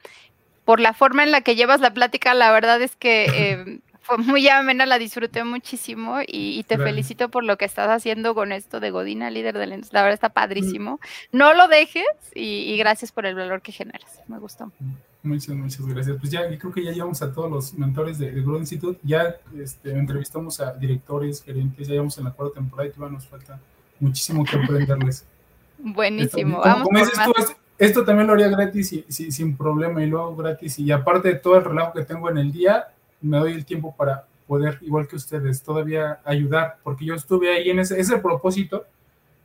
[0.73, 4.17] por la forma en la que llevas la plática, la verdad es que eh, fue
[4.17, 8.81] muy amena, la disfruté muchísimo y, te felicito por lo que estás haciendo con esto
[8.81, 10.99] de Godina, líder del La verdad está padrísimo.
[11.31, 14.23] No lo dejes y, gracias por el valor que generas.
[14.29, 14.73] Me gustó.
[15.23, 16.17] Muchas, muchas gracias.
[16.19, 18.99] Pues ya creo que ya llevamos a todos los mentores de, de Institute.
[19.03, 23.29] Ya este, entrevistamos a directores, gerentes, ya llevamos en la cuarta temporada y todavía nos
[23.29, 23.61] falta
[24.01, 25.27] muchísimo que aprenderles.
[25.79, 26.63] Buenísimo.
[26.65, 26.89] Vamos
[27.85, 31.35] esto también lo haría gratis y, sin problema y lo hago gratis y aparte de
[31.35, 32.87] todo el relajo que tengo en el día,
[33.21, 37.71] me doy el tiempo para poder, igual que ustedes, todavía ayudar, porque yo estuve ahí
[37.71, 38.85] en ese, propósito,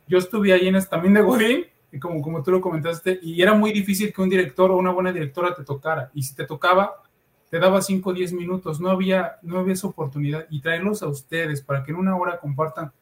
[0.06, 3.42] yo estuve ahí en ese también de Godín, y como, como tú lo comentaste, y
[3.42, 6.44] era muy difícil que un director o una buena directora te tocara, y si te
[6.44, 7.02] tocaba,
[7.50, 11.08] te daba 5 o 10 minutos, no había, no había esa oportunidad, y traerlos a
[11.08, 12.92] ustedes para que en una hora compartan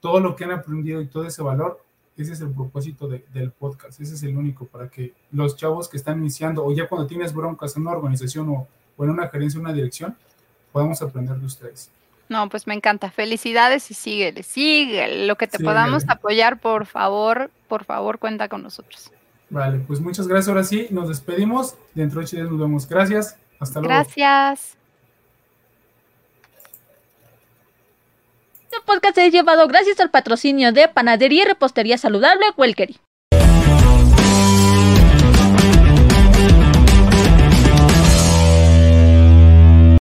[0.00, 1.83] todo lo que han aprendido y todo ese valor,
[2.16, 5.96] ese es el propósito del podcast, ese es el único, para que los chavos que
[5.96, 8.68] están iniciando o ya cuando tienes broncas en una organización o,
[9.02, 10.16] en una gerencia, una dirección,
[10.72, 11.90] podamos aprender de ustedes.
[12.28, 13.10] No, pues me encanta.
[13.10, 15.26] Felicidades y síguele, síguele.
[15.26, 19.10] Lo que te podamos apoyar, por favor, por favor, cuenta con nosotros.
[19.50, 20.48] Vale, pues muchas gracias.
[20.48, 21.76] Ahora sí, nos despedimos.
[21.94, 22.88] Dentro de ocho días nos vemos.
[22.88, 23.36] Gracias.
[23.60, 23.94] Hasta luego.
[23.94, 24.76] Gracias.
[28.84, 32.98] Podcast es llevado gracias al patrocinio de Panadería y Repostería Saludable Welkery.